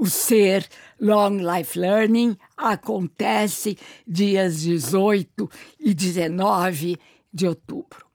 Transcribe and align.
O 0.00 0.06
Ser 0.06 0.66
Long 0.98 1.42
Life 1.42 1.78
Learning 1.78 2.34
acontece 2.56 3.76
dias 4.06 4.62
18 4.62 5.50
e 5.78 5.92
19 5.92 6.96
de 7.30 7.46
outubro. 7.46 8.06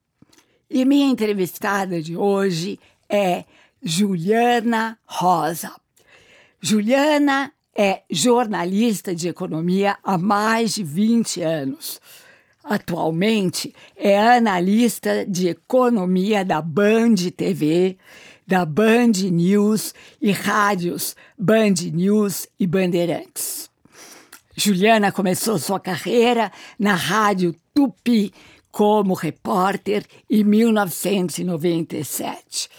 E 0.68 0.84
minha 0.84 1.06
entrevistada 1.06 2.02
de 2.02 2.18
hoje 2.18 2.80
é 3.08 3.46
Juliana 3.84 4.98
Rosa. 5.06 5.76
Juliana 6.60 7.54
é 7.78 8.02
jornalista 8.10 9.14
de 9.14 9.28
economia 9.28 9.96
há 10.04 10.18
mais 10.18 10.74
de 10.74 10.84
20 10.84 11.44
anos 11.44 12.02
atualmente 12.66 13.74
é 13.96 14.18
analista 14.18 15.24
de 15.26 15.50
economia 15.50 16.44
da 16.44 16.62
Band 16.62 17.16
TV, 17.38 17.96
da 18.46 18.66
Band 18.66 19.14
News 19.32 19.94
e 20.22 20.32
rádios 20.32 21.16
Band 21.38 21.76
News 21.92 22.48
e 22.60 22.68
Bandeirantes. 22.68 23.70
Juliana 24.56 25.12
começou 25.12 25.60
sua 25.60 25.80
carreira 25.80 26.52
na 26.80 26.96
Rádio 26.96 27.56
Tupi 27.74 28.34
como 28.72 29.14
repórter 29.14 30.06
em 30.30 30.44
1997. 30.44 32.70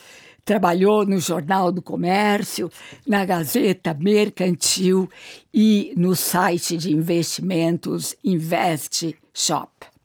Trabalhou 0.45 1.05
no 1.05 1.19
Jornal 1.19 1.73
do 1.73 1.83
Comércio, 1.83 2.71
na 3.07 3.25
Gazeta 3.25 3.95
Mercantil 3.95 5.11
e 5.53 5.93
no 5.97 6.15
site 6.15 6.77
de 6.77 6.93
investimentos 6.93 8.15
Invest 8.23 9.17
Shop. 9.35 9.96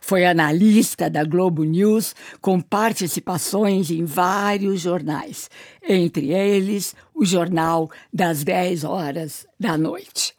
Foi 0.00 0.24
analista 0.24 1.10
da 1.10 1.24
Globo 1.24 1.64
News, 1.64 2.14
com 2.40 2.60
participações 2.60 3.90
em 3.90 4.04
vários 4.04 4.80
jornais, 4.80 5.50
entre 5.86 6.32
eles 6.32 6.94
o 7.14 7.24
Jornal 7.24 7.90
das 8.12 8.44
10 8.44 8.84
horas 8.84 9.46
da 9.58 9.76
noite. 9.76 10.34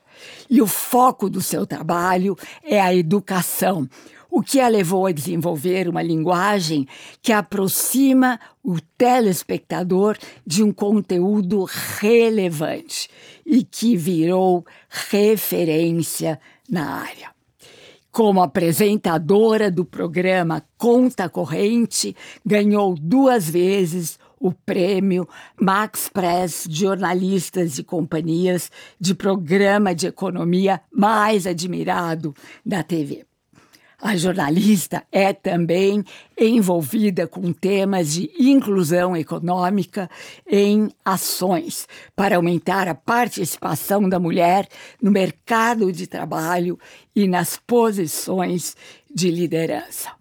E 0.50 0.62
o 0.62 0.68
foco 0.68 1.30
do 1.30 1.42
seu 1.42 1.66
trabalho 1.66 2.36
é 2.64 2.80
a 2.80 2.94
educação, 2.94 3.88
o 4.30 4.42
que 4.42 4.60
a 4.60 4.68
levou 4.68 5.08
a 5.08 5.12
desenvolver 5.12 5.88
uma 5.88 6.04
linguagem 6.04 6.88
que 7.22 7.32
aproxima 7.32 8.40
o 8.64 8.80
telespectador 8.98 10.18
de 10.46 10.64
um 10.64 10.72
conteúdo 10.72 11.64
relevante 12.00 13.10
e 13.46 13.64
que 13.64 13.98
virou 13.98 14.66
referência 14.90 16.40
na 16.70 17.02
área. 17.02 17.39
Como 18.20 18.44
apresentadora 18.44 19.72
do 19.72 19.86
programa 19.86 20.62
Conta 20.78 21.30
Corrente, 21.30 22.14
ganhou 22.46 22.94
duas 22.94 23.50
vezes 23.50 24.20
o 24.38 24.52
prêmio 24.52 25.26
Max 25.58 26.10
Press 26.10 26.68
Jornalistas 26.70 27.78
e 27.78 27.84
Companhias 27.84 28.70
de 29.00 29.16
programa 29.16 29.96
de 29.96 30.08
economia 30.08 30.82
mais 30.92 31.48
admirado 31.48 32.36
da 32.66 32.84
TV. 32.84 33.29
A 34.02 34.16
jornalista 34.16 35.04
é 35.12 35.34
também 35.34 36.06
envolvida 36.40 37.28
com 37.28 37.52
temas 37.52 38.14
de 38.14 38.32
inclusão 38.40 39.16
econômica 39.16 40.10
em 40.50 40.90
ações 41.04 41.86
para 42.16 42.38
aumentar 42.38 42.88
a 42.88 42.96
participação 42.96 44.08
da 44.08 44.18
mulher 44.18 44.70
no 45.02 45.12
mercado 45.12 45.92
de 45.92 46.08
trabalho 46.08 46.80
e 47.14 47.28
nas 47.28 47.58
posições 47.58 48.74
de 49.14 49.30
liderança. 49.30 50.12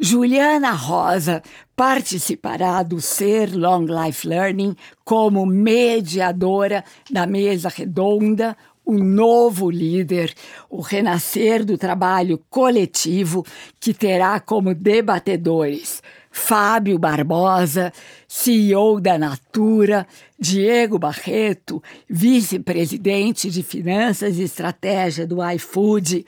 Juliana 0.00 0.72
Rosa 0.72 1.42
participará 1.76 2.82
do 2.82 3.00
Ser 3.02 3.54
Long 3.54 3.84
Life 3.84 4.26
Learning 4.26 4.74
como 5.04 5.44
mediadora 5.44 6.82
da 7.10 7.26
mesa 7.26 7.68
redonda 7.68 8.56
o 8.84 8.94
novo 8.94 9.70
líder, 9.70 10.34
o 10.68 10.80
renascer 10.80 11.64
do 11.64 11.78
trabalho 11.78 12.40
coletivo, 12.50 13.44
que 13.80 13.94
terá 13.94 14.38
como 14.40 14.74
debatedores 14.74 16.02
Fábio 16.36 16.98
Barbosa, 16.98 17.92
CEO 18.26 19.00
da 19.00 19.16
Natura, 19.16 20.04
Diego 20.36 20.98
Barreto, 20.98 21.80
vice-presidente 22.10 23.48
de 23.48 23.62
Finanças 23.62 24.36
e 24.36 24.42
Estratégia 24.42 25.28
do 25.28 25.38
iFood, 25.52 26.26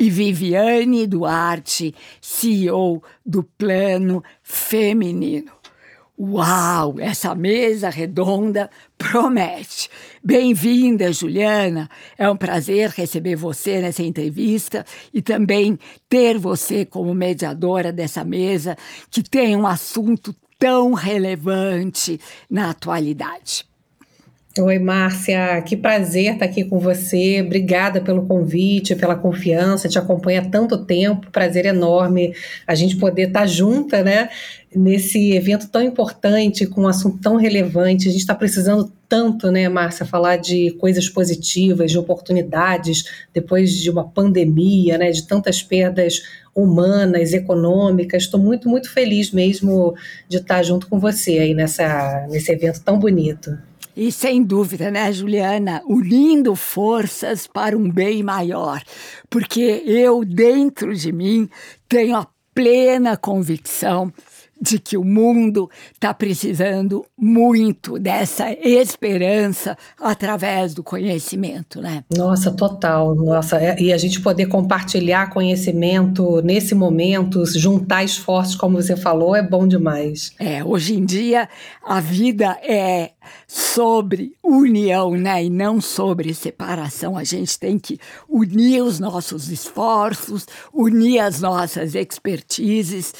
e 0.00 0.08
Viviane 0.08 1.06
Duarte, 1.06 1.94
CEO 2.18 3.02
do 3.24 3.44
Plano 3.44 4.24
Feminino. 4.42 5.61
Uau, 6.18 7.00
essa 7.00 7.34
mesa 7.34 7.88
redonda 7.88 8.70
promete. 8.98 9.88
Bem-vinda, 10.22 11.10
Juliana. 11.10 11.88
É 12.18 12.30
um 12.30 12.36
prazer 12.36 12.90
receber 12.90 13.34
você 13.34 13.80
nessa 13.80 14.02
entrevista 14.02 14.84
e 15.12 15.22
também 15.22 15.78
ter 16.08 16.38
você 16.38 16.84
como 16.84 17.14
mediadora 17.14 17.90
dessa 17.90 18.24
mesa 18.24 18.76
que 19.10 19.22
tem 19.22 19.56
um 19.56 19.66
assunto 19.66 20.34
tão 20.58 20.92
relevante 20.92 22.20
na 22.48 22.70
atualidade. 22.70 23.71
Oi, 24.60 24.78
Márcia, 24.78 25.62
que 25.62 25.74
prazer 25.74 26.34
estar 26.34 26.44
aqui 26.44 26.62
com 26.62 26.78
você. 26.78 27.40
Obrigada 27.40 28.02
pelo 28.02 28.26
convite, 28.26 28.94
pela 28.94 29.16
confiança. 29.16 29.88
Te 29.88 29.98
acompanho 29.98 30.42
há 30.42 30.44
tanto 30.44 30.84
tempo. 30.84 31.30
Prazer 31.30 31.64
enorme 31.64 32.34
a 32.66 32.74
gente 32.74 32.98
poder 32.98 33.28
estar 33.28 33.46
junta, 33.46 34.02
né? 34.02 34.28
Nesse 34.76 35.32
evento 35.32 35.70
tão 35.70 35.80
importante, 35.80 36.66
com 36.66 36.82
um 36.82 36.88
assunto 36.88 37.18
tão 37.18 37.36
relevante. 37.36 38.08
A 38.08 38.10
gente 38.10 38.20
está 38.20 38.34
precisando 38.34 38.92
tanto, 39.08 39.50
né, 39.50 39.70
Márcia, 39.70 40.04
falar 40.04 40.36
de 40.36 40.72
coisas 40.72 41.08
positivas, 41.08 41.90
de 41.90 41.98
oportunidades, 41.98 43.04
depois 43.32 43.72
de 43.72 43.90
uma 43.90 44.06
pandemia, 44.06 44.98
né? 44.98 45.10
De 45.12 45.26
tantas 45.26 45.62
perdas 45.62 46.20
humanas, 46.54 47.32
econômicas. 47.32 48.24
Estou 48.24 48.38
muito, 48.38 48.68
muito 48.68 48.90
feliz 48.90 49.30
mesmo 49.30 49.94
de 50.28 50.36
estar 50.36 50.62
junto 50.62 50.88
com 50.88 51.00
você 51.00 51.38
aí 51.38 51.54
nessa, 51.54 52.26
nesse 52.28 52.52
evento 52.52 52.82
tão 52.82 52.98
bonito. 52.98 53.56
E 53.96 54.10
sem 54.10 54.42
dúvida, 54.42 54.90
né, 54.90 55.12
Juliana, 55.12 55.82
unindo 55.86 56.54
forças 56.56 57.46
para 57.46 57.76
um 57.76 57.90
bem 57.90 58.22
maior, 58.22 58.82
porque 59.28 59.82
eu, 59.84 60.24
dentro 60.24 60.94
de 60.94 61.12
mim, 61.12 61.48
tenho 61.88 62.16
a 62.16 62.26
plena 62.54 63.16
convicção 63.16 64.12
de 64.62 64.78
que 64.78 64.96
o 64.96 65.02
mundo 65.02 65.68
está 65.92 66.14
precisando 66.14 67.04
muito 67.18 67.98
dessa 67.98 68.52
esperança 68.52 69.76
através 70.00 70.72
do 70.72 70.84
conhecimento, 70.84 71.80
né? 71.80 72.04
Nossa, 72.16 72.52
total. 72.52 73.12
Nossa, 73.16 73.56
é, 73.56 73.76
e 73.80 73.92
a 73.92 73.98
gente 73.98 74.20
poder 74.20 74.46
compartilhar 74.46 75.30
conhecimento 75.30 76.40
nesse 76.42 76.76
momento, 76.76 77.44
juntar 77.58 78.04
esforços, 78.04 78.54
como 78.54 78.80
você 78.80 78.94
falou, 78.94 79.34
é 79.34 79.42
bom 79.42 79.66
demais. 79.66 80.32
É, 80.38 80.62
hoje 80.62 80.94
em 80.94 81.04
dia 81.04 81.48
a 81.84 81.98
vida 81.98 82.56
é 82.62 83.10
sobre 83.48 84.32
união, 84.42 85.16
né? 85.16 85.44
E 85.44 85.50
não 85.50 85.80
sobre 85.80 86.32
separação. 86.34 87.16
A 87.18 87.24
gente 87.24 87.58
tem 87.58 87.80
que 87.80 87.98
unir 88.28 88.82
os 88.82 89.00
nossos 89.00 89.50
esforços, 89.50 90.46
unir 90.72 91.18
as 91.18 91.40
nossas 91.40 91.96
expertises 91.96 93.12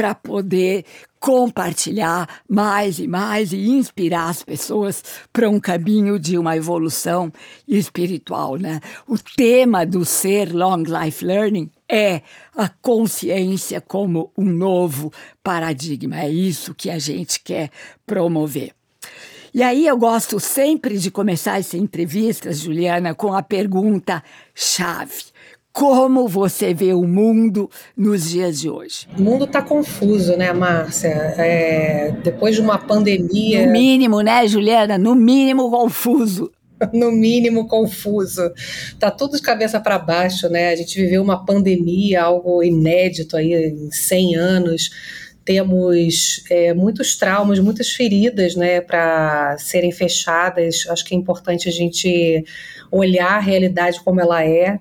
para 0.00 0.14
poder 0.14 0.86
compartilhar 1.18 2.26
mais 2.48 2.98
e 2.98 3.06
mais 3.06 3.52
e 3.52 3.68
inspirar 3.68 4.30
as 4.30 4.42
pessoas 4.42 5.04
para 5.30 5.46
um 5.46 5.60
caminho 5.60 6.18
de 6.18 6.38
uma 6.38 6.56
evolução 6.56 7.30
espiritual, 7.68 8.56
né? 8.56 8.80
O 9.06 9.18
tema 9.18 9.84
do 9.84 10.02
ser 10.02 10.54
Long 10.54 10.84
Life 10.84 11.22
Learning 11.22 11.70
é 11.86 12.22
a 12.56 12.66
consciência 12.80 13.78
como 13.78 14.32
um 14.38 14.46
novo 14.46 15.12
paradigma. 15.44 16.20
É 16.20 16.30
isso 16.30 16.74
que 16.74 16.88
a 16.88 16.98
gente 16.98 17.40
quer 17.40 17.68
promover. 18.06 18.72
E 19.52 19.62
aí 19.62 19.86
eu 19.86 19.98
gosto 19.98 20.40
sempre 20.40 20.96
de 20.96 21.10
começar 21.10 21.58
essa 21.58 21.76
entrevista, 21.76 22.50
Juliana, 22.54 23.14
com 23.14 23.34
a 23.34 23.42
pergunta 23.42 24.24
chave. 24.54 25.29
Como 25.72 26.26
você 26.26 26.74
vê 26.74 26.92
o 26.92 27.06
mundo 27.06 27.70
nos 27.96 28.30
dias 28.30 28.60
de 28.60 28.68
hoje? 28.68 29.06
O 29.16 29.22
mundo 29.22 29.44
está 29.44 29.62
confuso, 29.62 30.36
né, 30.36 30.52
Márcia? 30.52 31.08
É, 31.08 32.12
depois 32.24 32.56
de 32.56 32.60
uma 32.60 32.78
pandemia. 32.78 33.66
No 33.66 33.72
mínimo, 33.72 34.20
né, 34.20 34.46
Juliana? 34.48 34.98
No 34.98 35.14
mínimo 35.14 35.70
confuso. 35.70 36.50
no 36.92 37.12
mínimo 37.12 37.68
confuso. 37.68 38.50
Tá 38.98 39.10
tudo 39.10 39.36
de 39.36 39.42
cabeça 39.42 39.78
para 39.78 39.98
baixo, 39.98 40.48
né? 40.48 40.70
A 40.70 40.76
gente 40.76 41.00
viveu 41.00 41.22
uma 41.22 41.44
pandemia, 41.44 42.22
algo 42.22 42.62
inédito 42.62 43.36
aí 43.36 43.54
em 43.54 43.90
100 43.90 44.36
anos 44.36 44.90
temos 45.42 46.44
é, 46.48 46.72
muitos 46.74 47.16
traumas, 47.16 47.58
muitas 47.58 47.90
feridas, 47.90 48.54
né, 48.54 48.80
para 48.80 49.56
serem 49.58 49.90
fechadas. 49.90 50.86
Acho 50.88 51.04
que 51.04 51.12
é 51.12 51.18
importante 51.18 51.68
a 51.68 51.72
gente 51.72 52.44
olhar 52.88 53.32
a 53.32 53.40
realidade 53.40 54.00
como 54.04 54.20
ela 54.20 54.44
é 54.44 54.78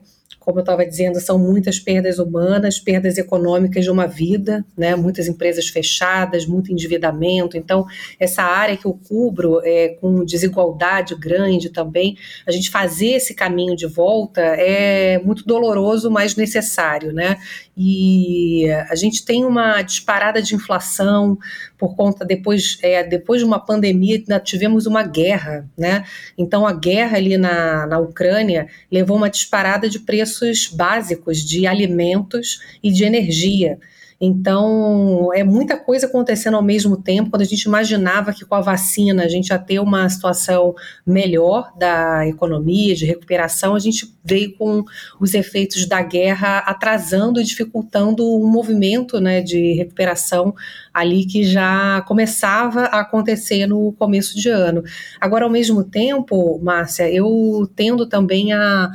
como 0.49 0.61
eu 0.61 0.63
estava 0.63 0.83
dizendo, 0.83 1.21
são 1.21 1.37
muitas 1.37 1.77
perdas 1.77 2.17
humanas, 2.17 2.79
perdas 2.79 3.19
econômicas 3.19 3.83
de 3.83 3.91
uma 3.91 4.07
vida, 4.07 4.65
né? 4.75 4.95
muitas 4.95 5.27
empresas 5.27 5.67
fechadas, 5.67 6.47
muito 6.47 6.71
endividamento. 6.71 7.55
Então, 7.55 7.85
essa 8.19 8.41
área 8.41 8.75
que 8.75 8.87
eu 8.87 8.99
cubro, 9.07 9.61
é, 9.63 9.89
com 10.01 10.25
desigualdade 10.25 11.13
grande 11.13 11.69
também, 11.69 12.17
a 12.47 12.51
gente 12.51 12.71
fazer 12.71 13.09
esse 13.09 13.35
caminho 13.35 13.75
de 13.75 13.85
volta 13.85 14.41
é 14.41 15.19
muito 15.19 15.45
doloroso, 15.45 16.09
mas 16.09 16.35
necessário. 16.35 17.13
Né? 17.13 17.37
E 17.77 18.65
a 18.89 18.95
gente 18.95 19.23
tem 19.23 19.45
uma 19.45 19.83
disparada 19.83 20.41
de 20.41 20.55
inflação 20.55 21.37
por 21.79 21.95
conta, 21.95 22.23
depois, 22.23 22.77
é, 22.83 23.03
depois 23.03 23.41
de 23.41 23.45
uma 23.47 23.59
pandemia, 23.59 24.21
tivemos 24.43 24.85
uma 24.85 25.01
guerra. 25.01 25.67
Né? 25.75 26.03
Então, 26.37 26.67
a 26.67 26.73
guerra 26.73 27.17
ali 27.17 27.37
na, 27.37 27.87
na 27.87 27.97
Ucrânia 27.97 28.67
levou 28.91 29.17
uma 29.17 29.29
disparada 29.29 29.89
de 29.89 29.97
preços 29.99 30.19
preços 30.19 30.67
básicos 30.67 31.37
de 31.37 31.65
alimentos 31.65 32.61
e 32.83 32.91
de 32.91 33.03
energia. 33.03 33.79
Então, 34.21 35.29
é 35.33 35.45
muita 35.45 35.77
coisa 35.77 36.05
acontecendo 36.05 36.55
ao 36.55 36.61
mesmo 36.61 36.97
tempo. 36.97 37.29
Quando 37.29 37.41
a 37.41 37.45
gente 37.45 37.63
imaginava 37.63 38.33
que 38.33 38.43
com 38.43 38.53
a 38.53 38.59
vacina 38.59 39.23
a 39.23 39.27
gente 39.29 39.47
ia 39.47 39.57
ter 39.57 39.79
uma 39.79 40.09
situação 40.09 40.75
melhor 41.05 41.71
da 41.77 42.27
economia, 42.27 42.93
de 42.93 43.05
recuperação, 43.05 43.75
a 43.75 43.79
gente 43.79 44.13
veio 44.23 44.57
com 44.57 44.83
os 45.21 45.33
efeitos 45.33 45.87
da 45.87 46.01
guerra 46.01 46.59
atrasando 46.59 47.39
e 47.39 47.45
dificultando 47.45 48.25
um 48.25 48.45
movimento 48.45 49.21
né, 49.21 49.41
de 49.41 49.73
recuperação 49.73 50.53
ali 50.93 51.25
que 51.25 51.43
já 51.45 52.01
começava 52.01 52.81
a 52.85 52.99
acontecer 52.99 53.67
no 53.67 53.93
começo 53.93 54.37
de 54.37 54.49
ano. 54.49 54.83
Agora, 55.21 55.45
ao 55.45 55.51
mesmo 55.51 55.81
tempo, 55.81 56.59
Márcia, 56.61 57.09
eu 57.09 57.69
tendo 57.73 58.05
também 58.05 58.51
a 58.51 58.91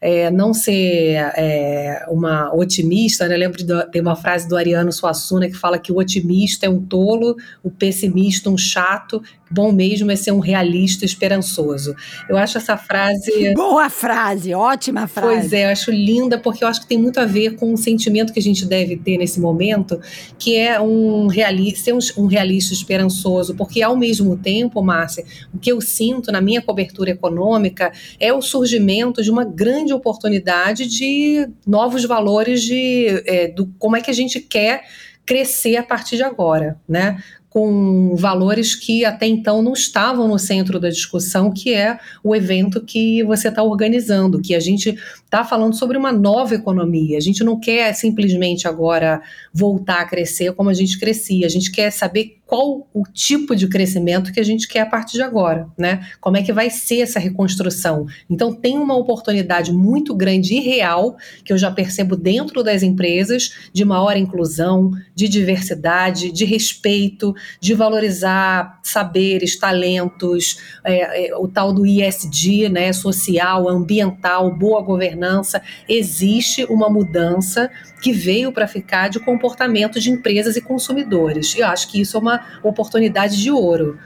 é, 0.00 0.30
não 0.30 0.54
ser 0.54 1.16
é, 1.36 2.06
uma 2.08 2.54
otimista, 2.54 3.28
né? 3.28 3.34
Eu 3.34 3.38
lembro 3.38 3.62
de, 3.62 3.86
tem 3.90 4.00
uma 4.00 4.16
frase 4.16 4.48
do 4.48 4.56
Ariano 4.56 4.92
Suassuna 4.92 5.48
que 5.48 5.56
fala 5.56 5.78
que 5.78 5.92
o 5.92 5.98
otimista 5.98 6.66
é 6.66 6.68
um 6.68 6.80
tolo, 6.80 7.36
o 7.62 7.70
pessimista 7.70 8.48
um 8.48 8.56
chato 8.56 9.22
bom 9.50 9.72
mesmo 9.72 10.10
é 10.10 10.16
ser 10.16 10.30
um 10.30 10.38
realista 10.38 11.04
esperançoso. 11.04 11.94
Eu 12.28 12.36
acho 12.36 12.56
essa 12.56 12.76
frase. 12.76 13.52
Boa 13.54 13.90
frase, 13.90 14.54
ótima 14.54 15.08
frase. 15.08 15.40
Pois 15.40 15.52
é, 15.52 15.64
eu 15.64 15.70
acho 15.70 15.90
linda, 15.90 16.38
porque 16.38 16.62
eu 16.62 16.68
acho 16.68 16.80
que 16.82 16.86
tem 16.86 16.98
muito 16.98 17.18
a 17.18 17.24
ver 17.24 17.56
com 17.56 17.72
o 17.72 17.76
sentimento 17.76 18.32
que 18.32 18.38
a 18.38 18.42
gente 18.42 18.64
deve 18.64 18.96
ter 18.96 19.18
nesse 19.18 19.40
momento, 19.40 20.00
que 20.38 20.56
é 20.56 20.80
um 20.80 21.26
realista, 21.26 21.84
ser 21.84 21.94
um, 21.94 22.24
um 22.24 22.26
realista 22.26 22.72
esperançoso, 22.72 23.54
porque 23.56 23.82
ao 23.82 23.96
mesmo 23.96 24.36
tempo, 24.36 24.82
Márcia, 24.82 25.24
o 25.52 25.58
que 25.58 25.72
eu 25.72 25.80
sinto 25.80 26.30
na 26.30 26.40
minha 26.40 26.62
cobertura 26.62 27.10
econômica 27.10 27.90
é 28.20 28.32
o 28.32 28.40
surgimento 28.40 29.22
de 29.22 29.30
uma 29.30 29.44
grande 29.44 29.89
oportunidade 29.92 30.86
de 30.86 31.48
novos 31.66 32.04
valores 32.04 32.62
de 32.62 33.22
é, 33.26 33.48
do 33.48 33.66
como 33.78 33.96
é 33.96 34.00
que 34.00 34.10
a 34.10 34.14
gente 34.14 34.40
quer 34.40 34.84
crescer 35.24 35.76
a 35.76 35.82
partir 35.82 36.16
de 36.16 36.22
agora, 36.22 36.80
né? 36.88 37.22
Com 37.50 38.14
valores 38.14 38.76
que 38.76 39.04
até 39.04 39.26
então 39.26 39.60
não 39.60 39.72
estavam 39.72 40.28
no 40.28 40.38
centro 40.38 40.78
da 40.78 40.88
discussão, 40.88 41.52
que 41.52 41.74
é 41.74 41.98
o 42.22 42.34
evento 42.34 42.80
que 42.80 43.24
você 43.24 43.48
está 43.48 43.60
organizando, 43.60 44.40
que 44.40 44.54
a 44.54 44.60
gente 44.60 44.96
está 45.24 45.44
falando 45.44 45.74
sobre 45.74 45.98
uma 45.98 46.12
nova 46.12 46.54
economia. 46.54 47.18
A 47.18 47.20
gente 47.20 47.42
não 47.42 47.58
quer 47.58 47.92
simplesmente 47.92 48.68
agora 48.68 49.20
voltar 49.52 50.00
a 50.00 50.04
crescer 50.04 50.52
como 50.52 50.70
a 50.70 50.74
gente 50.74 50.98
crescia, 50.98 51.44
a 51.44 51.50
gente 51.50 51.72
quer 51.72 51.90
saber 51.90 52.36
qual 52.46 52.88
o 52.92 53.04
tipo 53.04 53.54
de 53.54 53.68
crescimento 53.68 54.32
que 54.32 54.40
a 54.40 54.44
gente 54.44 54.66
quer 54.66 54.80
a 54.80 54.86
partir 54.86 55.12
de 55.12 55.22
agora, 55.22 55.68
né? 55.78 56.04
Como 56.20 56.36
é 56.36 56.42
que 56.42 56.52
vai 56.52 56.68
ser 56.68 57.02
essa 57.02 57.20
reconstrução? 57.20 58.06
Então 58.28 58.52
tem 58.52 58.76
uma 58.76 58.96
oportunidade 58.96 59.72
muito 59.72 60.16
grande 60.16 60.54
e 60.54 60.60
real 60.60 61.16
que 61.44 61.52
eu 61.52 61.58
já 61.58 61.70
percebo 61.70 62.16
dentro 62.16 62.64
das 62.64 62.82
empresas 62.82 63.54
de 63.72 63.84
maior 63.84 64.16
inclusão, 64.16 64.90
de 65.14 65.28
diversidade, 65.28 66.32
de 66.32 66.44
respeito, 66.44 67.32
de 67.60 67.74
valorizar 67.74 68.80
saberes, 68.82 69.58
talentos, 69.58 70.58
é, 70.84 71.28
é, 71.28 71.36
o 71.36 71.48
tal 71.48 71.72
do 71.72 71.86
ISD, 71.86 72.68
né? 72.68 72.92
Social, 72.92 73.68
ambiental, 73.68 74.50
boa 74.50 74.82
governança. 74.82 75.62
Existe 75.88 76.64
uma 76.64 76.88
mudança 76.88 77.70
que 78.02 78.12
veio 78.12 78.52
para 78.52 78.66
ficar 78.66 79.08
de 79.08 79.20
comportamento 79.20 80.00
de 80.00 80.10
empresas 80.10 80.56
e 80.56 80.60
consumidores. 80.60 81.54
Eu 81.56 81.66
acho 81.66 81.90
que 81.90 82.00
isso 82.00 82.16
é 82.16 82.20
uma 82.20 82.44
oportunidade 82.62 83.40
de 83.40 83.50
ouro. 83.50 83.98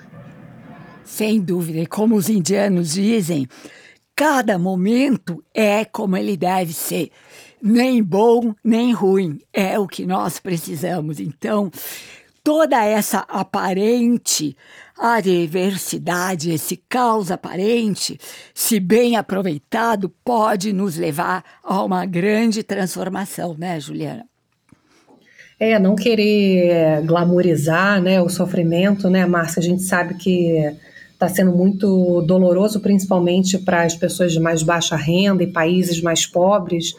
Sem 1.05 1.41
dúvida, 1.41 1.79
e 1.81 1.87
como 1.87 2.17
os 2.17 2.29
indianos 2.29 2.95
dizem, 2.95 3.47
cada 4.17 4.59
momento 4.59 5.45
é 5.55 5.85
como 5.85 6.17
ele 6.17 6.37
deve 6.37 6.73
ser. 6.73 7.11
Nem 7.63 8.03
bom, 8.03 8.55
nem 8.63 8.93
ruim. 8.93 9.39
É 9.53 9.79
o 9.79 9.87
que 9.87 10.05
nós 10.05 10.39
precisamos. 10.39 11.21
Então, 11.21 11.71
toda 12.44 12.85
essa 12.85 13.20
aparente 13.20 14.55
adversidade, 14.96 16.52
esse 16.52 16.76
caos 16.76 17.31
aparente, 17.31 18.20
se 18.52 18.79
bem 18.79 19.17
aproveitado, 19.17 20.12
pode 20.23 20.73
nos 20.73 20.96
levar 20.96 21.43
a 21.64 21.82
uma 21.82 22.05
grande 22.05 22.62
transformação, 22.62 23.57
né, 23.59 23.80
Juliana? 23.80 24.26
É, 25.59 25.78
não 25.78 25.97
querer 25.97 27.02
glamorizar 27.07 28.00
né, 28.02 28.21
o 28.21 28.28
sofrimento, 28.28 29.09
né, 29.09 29.25
Márcia? 29.25 29.61
A 29.61 29.64
gente 29.64 29.83
sabe 29.83 30.14
que 30.14 30.59
está 31.12 31.28
sendo 31.28 31.52
muito 31.52 32.21
doloroso, 32.23 32.80
principalmente 32.80 33.59
para 33.59 33.83
as 33.83 33.95
pessoas 33.95 34.33
de 34.33 34.40
mais 34.40 34.62
baixa 34.62 34.97
renda 34.97 35.42
e 35.42 35.47
países 35.47 36.02
mais 36.02 36.26
pobres 36.26 36.95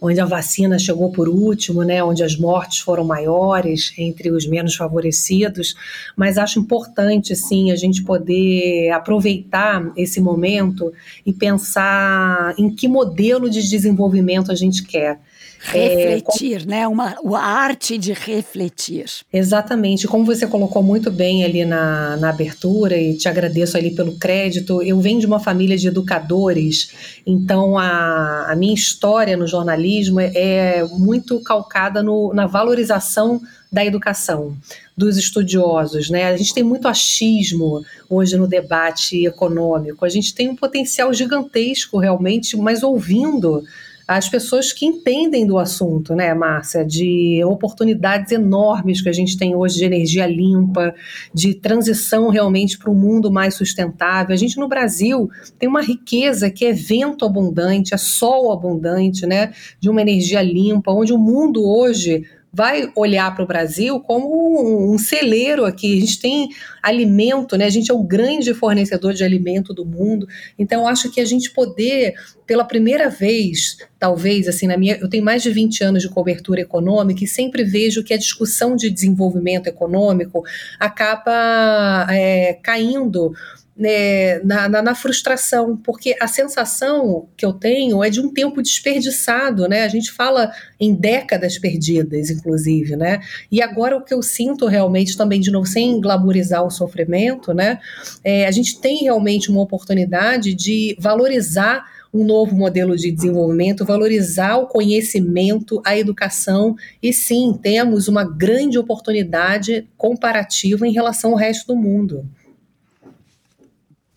onde 0.00 0.20
a 0.20 0.24
vacina 0.24 0.78
chegou 0.78 1.10
por 1.10 1.28
último, 1.28 1.82
né, 1.82 2.02
onde 2.02 2.22
as 2.22 2.36
mortes 2.36 2.78
foram 2.78 3.04
maiores 3.04 3.92
entre 3.98 4.30
os 4.30 4.46
menos 4.46 4.74
favorecidos, 4.76 5.74
mas 6.16 6.38
acho 6.38 6.58
importante 6.58 7.34
sim 7.34 7.70
a 7.70 7.76
gente 7.76 8.02
poder 8.02 8.90
aproveitar 8.90 9.92
esse 9.96 10.20
momento 10.20 10.92
e 11.24 11.32
pensar 11.32 12.54
em 12.58 12.70
que 12.70 12.88
modelo 12.88 13.50
de 13.50 13.68
desenvolvimento 13.68 14.52
a 14.52 14.54
gente 14.54 14.82
quer. 14.84 15.20
Refletir, 15.60 16.62
é, 16.62 16.64
né? 16.64 16.88
Uma, 16.88 17.16
a 17.34 17.40
arte 17.40 17.98
de 17.98 18.12
refletir. 18.12 19.06
Exatamente. 19.32 20.06
Como 20.06 20.24
você 20.24 20.46
colocou 20.46 20.82
muito 20.82 21.10
bem 21.10 21.44
ali 21.44 21.64
na, 21.64 22.16
na 22.16 22.30
abertura, 22.30 22.96
e 22.96 23.16
te 23.16 23.28
agradeço 23.28 23.76
ali 23.76 23.90
pelo 23.90 24.16
crédito, 24.18 24.80
eu 24.82 25.00
venho 25.00 25.18
de 25.18 25.26
uma 25.26 25.40
família 25.40 25.76
de 25.76 25.88
educadores, 25.88 27.20
então 27.26 27.76
a, 27.76 28.52
a 28.52 28.56
minha 28.56 28.74
história 28.74 29.36
no 29.36 29.46
jornalismo 29.46 29.87
é, 30.20 30.78
é 30.78 30.84
muito 30.84 31.40
calcada 31.40 32.02
no, 32.02 32.32
na 32.34 32.46
valorização 32.46 33.40
da 33.70 33.84
educação, 33.84 34.56
dos 34.96 35.16
estudiosos. 35.16 36.10
Né? 36.10 36.24
A 36.24 36.36
gente 36.36 36.54
tem 36.54 36.62
muito 36.62 36.88
achismo 36.88 37.84
hoje 38.08 38.36
no 38.36 38.46
debate 38.46 39.26
econômico, 39.26 40.04
a 40.04 40.08
gente 40.08 40.34
tem 40.34 40.48
um 40.48 40.56
potencial 40.56 41.12
gigantesco 41.12 41.98
realmente, 41.98 42.56
mas 42.56 42.82
ouvindo 42.82 43.64
as 44.08 44.26
pessoas 44.26 44.72
que 44.72 44.86
entendem 44.86 45.46
do 45.46 45.58
assunto, 45.58 46.14
né, 46.14 46.32
Márcia? 46.32 46.82
De 46.82 47.44
oportunidades 47.44 48.32
enormes 48.32 49.02
que 49.02 49.08
a 49.10 49.12
gente 49.12 49.36
tem 49.36 49.54
hoje 49.54 49.76
de 49.76 49.84
energia 49.84 50.26
limpa, 50.26 50.94
de 51.34 51.52
transição 51.52 52.30
realmente 52.30 52.78
para 52.78 52.90
um 52.90 52.94
mundo 52.94 53.30
mais 53.30 53.54
sustentável. 53.54 54.32
A 54.32 54.38
gente 54.38 54.56
no 54.56 54.66
Brasil 54.66 55.28
tem 55.58 55.68
uma 55.68 55.82
riqueza 55.82 56.50
que 56.50 56.64
é 56.64 56.72
vento 56.72 57.26
abundante, 57.26 57.92
é 57.92 57.98
sol 57.98 58.50
abundante, 58.50 59.26
né? 59.26 59.52
De 59.78 59.90
uma 59.90 60.00
energia 60.00 60.40
limpa, 60.40 60.90
onde 60.90 61.12
o 61.12 61.18
mundo 61.18 61.62
hoje 61.62 62.24
vai 62.52 62.90
olhar 62.96 63.34
para 63.34 63.44
o 63.44 63.46
Brasil 63.46 64.00
como 64.00 64.92
um 64.92 64.98
celeiro 64.98 65.64
aqui. 65.64 65.96
A 65.96 66.00
gente 66.00 66.20
tem 66.20 66.48
alimento, 66.82 67.56
né? 67.56 67.66
A 67.66 67.70
gente 67.70 67.90
é 67.90 67.94
o 67.94 68.02
grande 68.02 68.54
fornecedor 68.54 69.12
de 69.12 69.22
alimento 69.22 69.74
do 69.74 69.84
mundo. 69.84 70.26
Então, 70.58 70.88
acho 70.88 71.10
que 71.10 71.20
a 71.20 71.24
gente 71.24 71.50
poder, 71.50 72.14
pela 72.46 72.64
primeira 72.64 73.10
vez, 73.10 73.76
talvez, 73.98 74.48
assim, 74.48 74.66
na 74.66 74.76
minha. 74.76 74.96
Eu 74.96 75.08
tenho 75.08 75.24
mais 75.24 75.42
de 75.42 75.50
20 75.50 75.84
anos 75.84 76.02
de 76.02 76.08
cobertura 76.08 76.60
econômica 76.60 77.22
e 77.24 77.28
sempre 77.28 77.62
vejo 77.64 78.02
que 78.02 78.14
a 78.14 78.18
discussão 78.18 78.74
de 78.74 78.90
desenvolvimento 78.90 79.66
econômico 79.66 80.42
acaba 80.78 82.06
é, 82.10 82.54
caindo 82.62 83.32
né, 83.78 84.40
na, 84.40 84.68
na, 84.68 84.82
na, 84.82 84.94
frustração, 84.94 85.76
porque 85.76 86.16
a 86.20 86.26
sensação 86.26 87.28
que 87.36 87.46
eu 87.46 87.52
tenho 87.52 88.02
é 88.02 88.10
de 88.10 88.20
um 88.20 88.32
tempo 88.32 88.60
desperdiçado, 88.60 89.68
né? 89.68 89.84
A 89.84 89.88
gente 89.88 90.10
fala 90.10 90.50
em 90.80 90.92
décadas 90.92 91.58
perdidas, 91.58 92.28
inclusive, 92.28 92.96
né? 92.96 93.20
E 93.52 93.62
agora 93.62 93.96
o 93.96 94.02
que 94.02 94.12
eu 94.12 94.20
sinto 94.20 94.66
realmente 94.66 95.16
também, 95.16 95.40
de 95.40 95.52
novo, 95.52 95.64
sem 95.64 96.00
glamorizar 96.00 96.66
o 96.66 96.70
sofrimento, 96.70 97.54
né? 97.54 97.78
É, 98.24 98.48
a 98.48 98.50
gente 98.50 98.80
tem 98.80 99.04
realmente 99.04 99.48
uma 99.48 99.60
oportunidade 99.60 100.54
de 100.54 100.96
valorizar 100.98 101.84
um 102.12 102.24
novo 102.24 102.56
modelo 102.56 102.96
de 102.96 103.12
desenvolvimento, 103.12 103.84
valorizar 103.84 104.56
o 104.56 104.66
conhecimento, 104.66 105.80
a 105.84 105.96
educação, 105.96 106.74
e 107.00 107.12
sim, 107.12 107.56
temos 107.62 108.08
uma 108.08 108.24
grande 108.24 108.76
oportunidade 108.76 109.86
comparativa 109.96 110.88
em 110.88 110.92
relação 110.92 111.32
ao 111.32 111.36
resto 111.36 111.68
do 111.68 111.76
mundo 111.76 112.28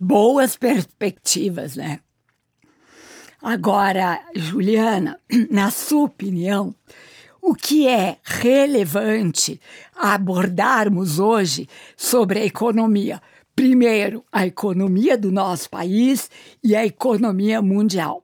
boas 0.02 0.58
perspectivas, 0.58 1.76
né? 1.76 2.00
Agora, 3.40 4.20
Juliana, 4.36 5.20
na 5.52 5.70
sua 5.70 6.06
opinião, 6.06 6.74
o 7.40 7.54
que 7.54 7.88
é 7.88 8.18
relevante 8.24 9.62
abordarmos 9.96 11.20
hoje 11.20 11.70
sobre 11.96 12.40
a 12.40 12.46
economia? 12.46 13.22
Primeiro, 13.56 14.24
a 14.32 14.48
economia 14.48 15.16
do 15.16 15.32
nosso 15.32 15.70
país 15.70 16.32
e 16.64 16.76
a 16.76 16.84
economia 16.84 17.62
mundial. 17.62 18.24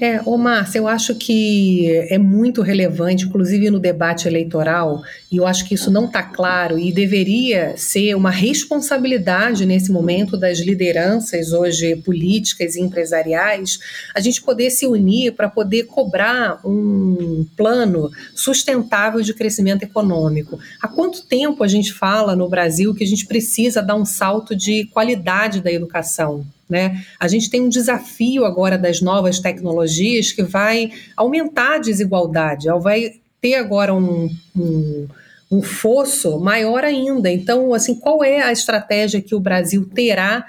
É, 0.00 0.20
ô 0.24 0.36
Márcia, 0.38 0.78
eu 0.78 0.88
acho 0.88 1.14
que 1.14 1.86
é 2.08 2.18
muito 2.18 2.62
relevante, 2.62 3.26
inclusive 3.26 3.70
no 3.70 3.78
debate 3.78 4.26
eleitoral, 4.26 5.02
e 5.30 5.36
eu 5.36 5.46
acho 5.46 5.68
que 5.68 5.74
isso 5.74 5.90
não 5.90 6.06
está 6.06 6.22
claro 6.22 6.78
e 6.78 6.90
deveria 6.90 7.76
ser 7.76 8.14
uma 8.14 8.30
responsabilidade 8.30 9.66
nesse 9.66 9.92
momento 9.92 10.36
das 10.36 10.58
lideranças 10.58 11.52
hoje 11.52 11.94
políticas 11.96 12.74
e 12.74 12.80
empresariais, 12.80 13.78
a 14.14 14.20
gente 14.20 14.42
poder 14.42 14.70
se 14.70 14.86
unir 14.86 15.34
para 15.34 15.48
poder 15.48 15.84
cobrar 15.84 16.58
um 16.64 17.46
plano 17.56 18.10
sustentável 18.34 19.20
de 19.20 19.34
crescimento 19.34 19.82
econômico. 19.82 20.58
Há 20.80 20.88
quanto 20.88 21.22
tempo 21.26 21.62
a 21.62 21.68
gente 21.68 21.92
fala 21.92 22.34
no 22.34 22.48
Brasil 22.48 22.94
que 22.94 23.04
a 23.04 23.06
gente 23.06 23.26
precisa 23.26 23.82
dar 23.82 23.94
um 23.94 24.06
salto 24.06 24.56
de 24.56 24.86
qualidade 24.86 25.60
da 25.60 25.70
educação? 25.70 26.44
Né? 26.72 27.04
A 27.20 27.28
gente 27.28 27.50
tem 27.50 27.60
um 27.60 27.68
desafio 27.68 28.46
agora 28.46 28.78
das 28.78 29.02
novas 29.02 29.38
tecnologias 29.38 30.32
que 30.32 30.42
vai 30.42 30.90
aumentar 31.14 31.74
a 31.74 31.78
desigualdade, 31.78 32.66
vai 32.80 33.16
ter 33.42 33.56
agora 33.56 33.92
um, 33.92 34.34
um, 34.56 35.06
um 35.52 35.60
fosso 35.60 36.40
maior 36.40 36.82
ainda. 36.82 37.30
Então, 37.30 37.74
assim, 37.74 37.94
qual 37.94 38.24
é 38.24 38.40
a 38.40 38.50
estratégia 38.50 39.20
que 39.20 39.34
o 39.34 39.40
Brasil 39.40 39.86
terá 39.94 40.46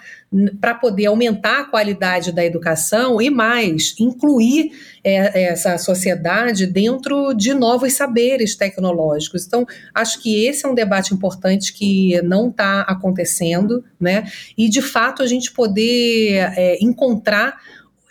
para 0.59 0.73
poder 0.73 1.05
aumentar 1.05 1.59
a 1.59 1.63
qualidade 1.65 2.31
da 2.31 2.43
educação 2.43 3.21
e 3.21 3.29
mais 3.29 3.93
incluir 3.99 4.71
é, 5.03 5.51
essa 5.51 5.77
sociedade 5.77 6.65
dentro 6.65 7.33
de 7.33 7.53
novos 7.53 7.93
saberes 7.93 8.55
tecnológicos. 8.55 9.45
Então, 9.45 9.65
acho 9.93 10.19
que 10.21 10.45
esse 10.45 10.65
é 10.65 10.69
um 10.69 10.73
debate 10.73 11.13
importante 11.13 11.71
que 11.71 12.19
não 12.23 12.49
está 12.49 12.81
acontecendo, 12.81 13.83
né? 13.99 14.25
E 14.57 14.67
de 14.69 14.81
fato 14.81 15.21
a 15.21 15.27
gente 15.27 15.51
poder 15.51 16.51
é, 16.57 16.77
encontrar 16.81 17.59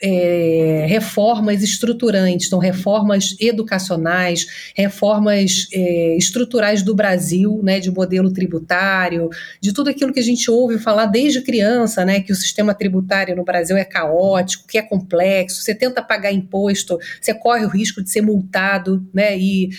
é, 0.02 0.84
reformas 0.88 1.62
estruturantes, 1.62 2.48
então 2.48 2.58
reformas 2.58 3.36
educacionais, 3.40 4.72
reformas 4.74 5.68
é, 5.72 6.16
estruturais 6.16 6.82
do 6.82 6.94
Brasil, 6.94 7.60
né, 7.62 7.78
de 7.78 7.90
modelo 7.90 8.32
tributário, 8.32 9.30
de 9.60 9.72
tudo 9.72 9.90
aquilo 9.90 10.12
que 10.12 10.18
a 10.18 10.24
gente 10.24 10.50
ouve 10.50 10.78
falar 10.78 11.06
desde 11.06 11.40
criança, 11.40 12.04
né, 12.04 12.20
que 12.20 12.32
o 12.32 12.36
sistema 12.36 12.74
tributário 12.74 13.36
no 13.36 13.44
Brasil 13.44 13.76
é 13.76 13.84
caótico, 13.84 14.66
que 14.66 14.76
é 14.76 14.82
complexo, 14.82 15.62
você 15.62 15.74
tenta 15.74 16.02
pagar 16.02 16.32
imposto, 16.32 16.98
você 17.20 17.32
corre 17.32 17.64
o 17.64 17.68
risco 17.68 18.02
de 18.02 18.10
ser 18.10 18.22
multado, 18.22 19.06
né, 19.14 19.38
e 19.38 19.70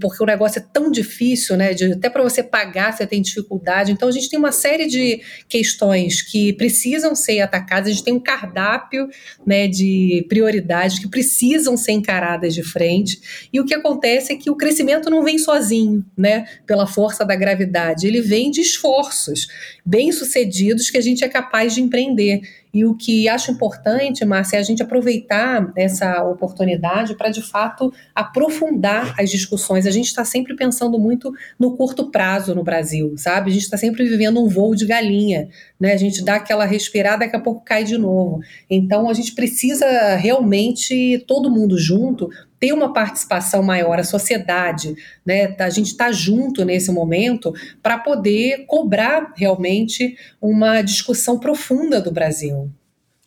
porque 0.00 0.22
o 0.22 0.26
negócio 0.26 0.60
é 0.60 0.64
tão 0.72 0.90
difícil, 0.90 1.56
né? 1.56 1.74
De, 1.74 1.92
até 1.92 2.08
para 2.08 2.22
você 2.22 2.42
pagar 2.42 2.92
você 2.92 3.06
tem 3.06 3.20
dificuldade. 3.20 3.90
Então 3.90 4.08
a 4.08 4.12
gente 4.12 4.28
tem 4.28 4.38
uma 4.38 4.52
série 4.52 4.86
de 4.86 5.20
questões 5.48 6.22
que 6.22 6.52
precisam 6.52 7.14
ser 7.14 7.40
atacadas. 7.40 7.88
A 7.88 7.92
gente 7.92 8.04
tem 8.04 8.14
um 8.14 8.20
cardápio, 8.20 9.08
né, 9.44 9.66
de 9.66 10.24
prioridades 10.28 10.98
que 10.98 11.08
precisam 11.08 11.76
ser 11.76 11.92
encaradas 11.92 12.54
de 12.54 12.62
frente. 12.62 13.48
E 13.52 13.60
o 13.60 13.64
que 13.64 13.74
acontece 13.74 14.32
é 14.32 14.36
que 14.36 14.50
o 14.50 14.56
crescimento 14.56 15.10
não 15.10 15.24
vem 15.24 15.38
sozinho, 15.38 16.04
né? 16.16 16.46
Pela 16.66 16.86
força 16.86 17.24
da 17.24 17.34
gravidade, 17.34 18.06
ele 18.06 18.20
vem 18.20 18.50
de 18.50 18.60
esforços 18.60 19.48
bem 19.84 20.12
sucedidos 20.12 20.90
que 20.90 20.98
a 20.98 21.02
gente 21.02 21.24
é 21.24 21.28
capaz 21.28 21.74
de 21.74 21.80
empreender. 21.80 22.40
E 22.72 22.84
o 22.84 22.94
que 22.94 23.28
acho 23.28 23.50
importante, 23.50 24.24
Márcia, 24.24 24.56
é 24.56 24.60
a 24.60 24.62
gente 24.62 24.82
aproveitar 24.82 25.72
essa 25.76 26.22
oportunidade 26.24 27.14
para, 27.14 27.28
de 27.28 27.42
fato, 27.42 27.92
aprofundar 28.14 29.14
as 29.18 29.30
discussões. 29.30 29.86
A 29.86 29.90
gente 29.90 30.06
está 30.06 30.24
sempre 30.24 30.56
pensando 30.56 30.98
muito 30.98 31.32
no 31.58 31.76
curto 31.76 32.10
prazo 32.10 32.54
no 32.54 32.64
Brasil, 32.64 33.14
sabe? 33.18 33.50
A 33.50 33.52
gente 33.52 33.64
está 33.64 33.76
sempre 33.76 34.08
vivendo 34.08 34.42
um 34.42 34.48
voo 34.48 34.74
de 34.74 34.86
galinha, 34.86 35.48
né? 35.78 35.92
A 35.92 35.98
gente 35.98 36.24
dá 36.24 36.36
aquela 36.36 36.64
respirada, 36.64 37.24
daqui 37.24 37.36
a 37.36 37.40
pouco 37.40 37.62
cai 37.64 37.84
de 37.84 37.98
novo. 37.98 38.40
Então, 38.70 39.08
a 39.08 39.12
gente 39.12 39.34
precisa 39.34 40.16
realmente, 40.16 41.22
todo 41.26 41.50
mundo 41.50 41.78
junto, 41.78 42.30
ter 42.62 42.72
uma 42.72 42.92
participação 42.92 43.60
maior, 43.60 43.98
a 43.98 44.04
sociedade, 44.04 44.94
né? 45.26 45.52
A 45.58 45.68
gente 45.68 45.88
está 45.88 46.12
junto 46.12 46.64
nesse 46.64 46.92
momento 46.92 47.52
para 47.82 47.98
poder 47.98 48.66
cobrar 48.68 49.32
realmente 49.34 50.16
uma 50.40 50.80
discussão 50.80 51.40
profunda 51.40 52.00
do 52.00 52.12
Brasil. 52.12 52.70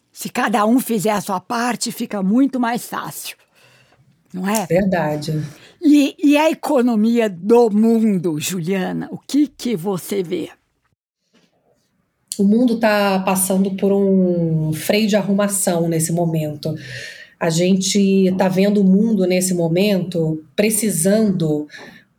Se 0.10 0.30
cada 0.30 0.66
um 0.66 0.80
fizer 0.80 1.12
a 1.12 1.20
sua 1.20 1.42
parte, 1.42 1.92
fica 1.92 2.24
muito 2.24 2.62
mais 2.62 2.86
fácil. 2.86 3.36
Não 4.34 4.48
é? 4.48 4.66
Verdade. 4.68 5.44
E, 5.82 6.16
e 6.24 6.38
a 6.38 6.50
economia 6.50 7.30
do 7.30 7.70
mundo, 7.70 8.40
Juliana, 8.40 9.10
o 9.12 9.18
que, 9.18 9.48
que 9.48 9.76
você 9.76 10.24
vê? 10.24 10.50
O 12.40 12.46
mundo 12.46 12.76
está 12.76 13.20
passando 13.20 13.72
por 13.76 13.92
um 13.92 14.72
freio 14.72 15.10
de 15.10 15.18
arrumação 15.18 15.90
nesse 15.90 16.14
momento. 16.14 16.74
A 17.40 17.50
gente 17.50 18.28
está 18.28 18.48
vendo 18.48 18.82
o 18.82 18.84
mundo 18.84 19.26
nesse 19.26 19.54
momento 19.54 20.44
precisando 20.56 21.68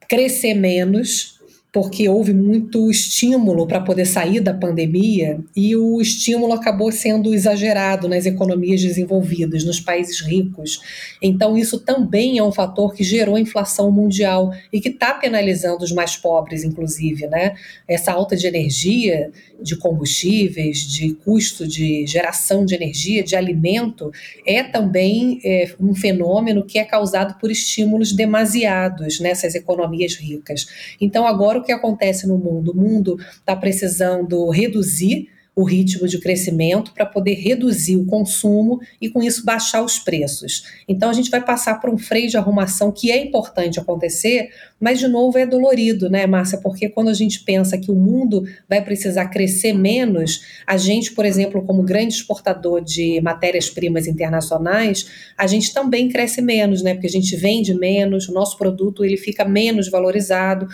crescer 0.08 0.54
menos, 0.54 1.35
porque 1.76 2.08
houve 2.08 2.32
muito 2.32 2.90
estímulo 2.90 3.66
para 3.66 3.82
poder 3.82 4.06
sair 4.06 4.40
da 4.40 4.54
pandemia 4.54 5.38
e 5.54 5.76
o 5.76 6.00
estímulo 6.00 6.54
acabou 6.54 6.90
sendo 6.90 7.34
exagerado 7.34 8.08
nas 8.08 8.24
economias 8.24 8.80
desenvolvidas, 8.80 9.62
nos 9.62 9.78
países 9.78 10.22
ricos. 10.22 10.80
Então, 11.20 11.54
isso 11.54 11.78
também 11.78 12.38
é 12.38 12.42
um 12.42 12.50
fator 12.50 12.94
que 12.94 13.04
gerou 13.04 13.38
inflação 13.38 13.90
mundial 13.90 14.54
e 14.72 14.80
que 14.80 14.88
está 14.88 15.12
penalizando 15.12 15.84
os 15.84 15.92
mais 15.92 16.16
pobres, 16.16 16.64
inclusive. 16.64 17.26
Né? 17.26 17.54
Essa 17.86 18.10
alta 18.10 18.34
de 18.34 18.46
energia, 18.46 19.30
de 19.60 19.76
combustíveis, 19.76 20.78
de 20.78 21.12
custo 21.12 21.68
de 21.68 22.06
geração 22.06 22.64
de 22.64 22.74
energia, 22.74 23.22
de 23.22 23.36
alimento, 23.36 24.10
é 24.46 24.62
também 24.62 25.40
é, 25.44 25.70
um 25.78 25.94
fenômeno 25.94 26.64
que 26.64 26.78
é 26.78 26.86
causado 26.86 27.38
por 27.38 27.50
estímulos 27.50 28.14
demasiados 28.14 29.20
nessas 29.20 29.54
economias 29.54 30.14
ricas. 30.14 30.66
Então, 30.98 31.26
agora 31.26 31.58
o 31.58 31.65
que 31.66 31.72
acontece 31.72 32.26
no 32.26 32.38
mundo? 32.38 32.72
O 32.72 32.76
mundo 32.76 33.18
está 33.20 33.54
precisando 33.54 34.48
reduzir 34.48 35.28
o 35.56 35.64
ritmo 35.64 36.06
de 36.06 36.18
crescimento 36.18 36.92
para 36.92 37.06
poder 37.06 37.32
reduzir 37.32 37.96
o 37.96 38.04
consumo 38.04 38.78
e, 39.00 39.08
com 39.08 39.22
isso, 39.22 39.42
baixar 39.42 39.82
os 39.82 39.98
preços. 39.98 40.64
Então, 40.86 41.08
a 41.08 41.14
gente 41.14 41.30
vai 41.30 41.42
passar 41.42 41.80
por 41.80 41.88
um 41.88 41.96
freio 41.96 42.28
de 42.28 42.36
arrumação 42.36 42.92
que 42.92 43.10
é 43.10 43.24
importante 43.24 43.80
acontecer, 43.80 44.50
mas, 44.78 44.98
de 44.98 45.08
novo, 45.08 45.38
é 45.38 45.46
dolorido, 45.46 46.10
né, 46.10 46.26
Márcia? 46.26 46.58
Porque 46.58 46.90
quando 46.90 47.08
a 47.08 47.14
gente 47.14 47.42
pensa 47.42 47.78
que 47.78 47.90
o 47.90 47.94
mundo 47.94 48.44
vai 48.68 48.84
precisar 48.84 49.28
crescer 49.28 49.72
menos, 49.72 50.42
a 50.66 50.76
gente, 50.76 51.12
por 51.12 51.24
exemplo, 51.24 51.64
como 51.64 51.82
grande 51.82 52.12
exportador 52.12 52.84
de 52.84 53.18
matérias-primas 53.22 54.06
internacionais, 54.06 55.10
a 55.38 55.46
gente 55.46 55.72
também 55.72 56.10
cresce 56.10 56.42
menos, 56.42 56.82
né? 56.82 56.92
Porque 56.92 57.06
a 57.06 57.10
gente 57.10 57.34
vende 57.34 57.72
menos, 57.72 58.28
o 58.28 58.32
nosso 58.34 58.58
produto 58.58 59.02
ele 59.02 59.16
fica 59.16 59.42
menos 59.42 59.90
valorizado 59.90 60.68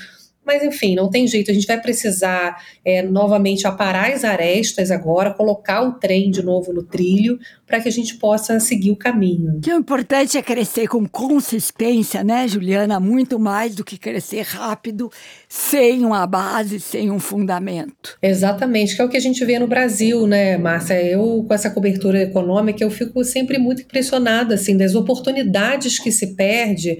Mas, 0.44 0.62
enfim, 0.62 0.94
não 0.94 1.08
tem 1.08 1.26
jeito. 1.26 1.50
A 1.50 1.54
gente 1.54 1.66
vai 1.66 1.80
precisar 1.80 2.56
é, 2.84 3.02
novamente 3.02 3.66
aparar 3.66 4.10
as 4.12 4.24
arestas 4.24 4.90
agora, 4.90 5.32
colocar 5.32 5.82
o 5.82 5.92
trem 5.92 6.30
de 6.30 6.42
novo 6.42 6.72
no 6.72 6.82
trilho, 6.82 7.38
para 7.66 7.80
que 7.80 7.88
a 7.88 7.92
gente 7.92 8.16
possa 8.16 8.58
seguir 8.60 8.90
o 8.90 8.96
caminho. 8.96 9.60
Que 9.62 9.72
o 9.72 9.78
importante 9.78 10.36
é 10.36 10.42
crescer 10.42 10.88
com 10.88 11.06
consistência, 11.06 12.24
né, 12.24 12.46
Juliana? 12.48 12.98
Muito 12.98 13.38
mais 13.38 13.74
do 13.74 13.84
que 13.84 13.96
crescer 13.96 14.42
rápido, 14.42 15.10
sem 15.48 16.04
uma 16.04 16.26
base, 16.26 16.80
sem 16.80 17.10
um 17.10 17.18
fundamento. 17.18 18.18
Exatamente, 18.20 18.96
que 18.96 19.00
é 19.00 19.04
o 19.04 19.08
que 19.08 19.16
a 19.16 19.20
gente 19.20 19.44
vê 19.44 19.58
no 19.58 19.66
Brasil, 19.66 20.26
né, 20.26 20.58
Márcia? 20.58 21.02
Eu, 21.02 21.44
com 21.46 21.54
essa 21.54 21.70
cobertura 21.70 22.22
econômica, 22.22 22.82
eu 22.82 22.90
fico 22.90 23.24
sempre 23.24 23.58
muito 23.58 23.82
impressionada, 23.82 24.54
assim, 24.54 24.76
das 24.76 24.94
oportunidades 24.94 25.98
que 25.98 26.10
se 26.10 26.34
perde 26.34 26.98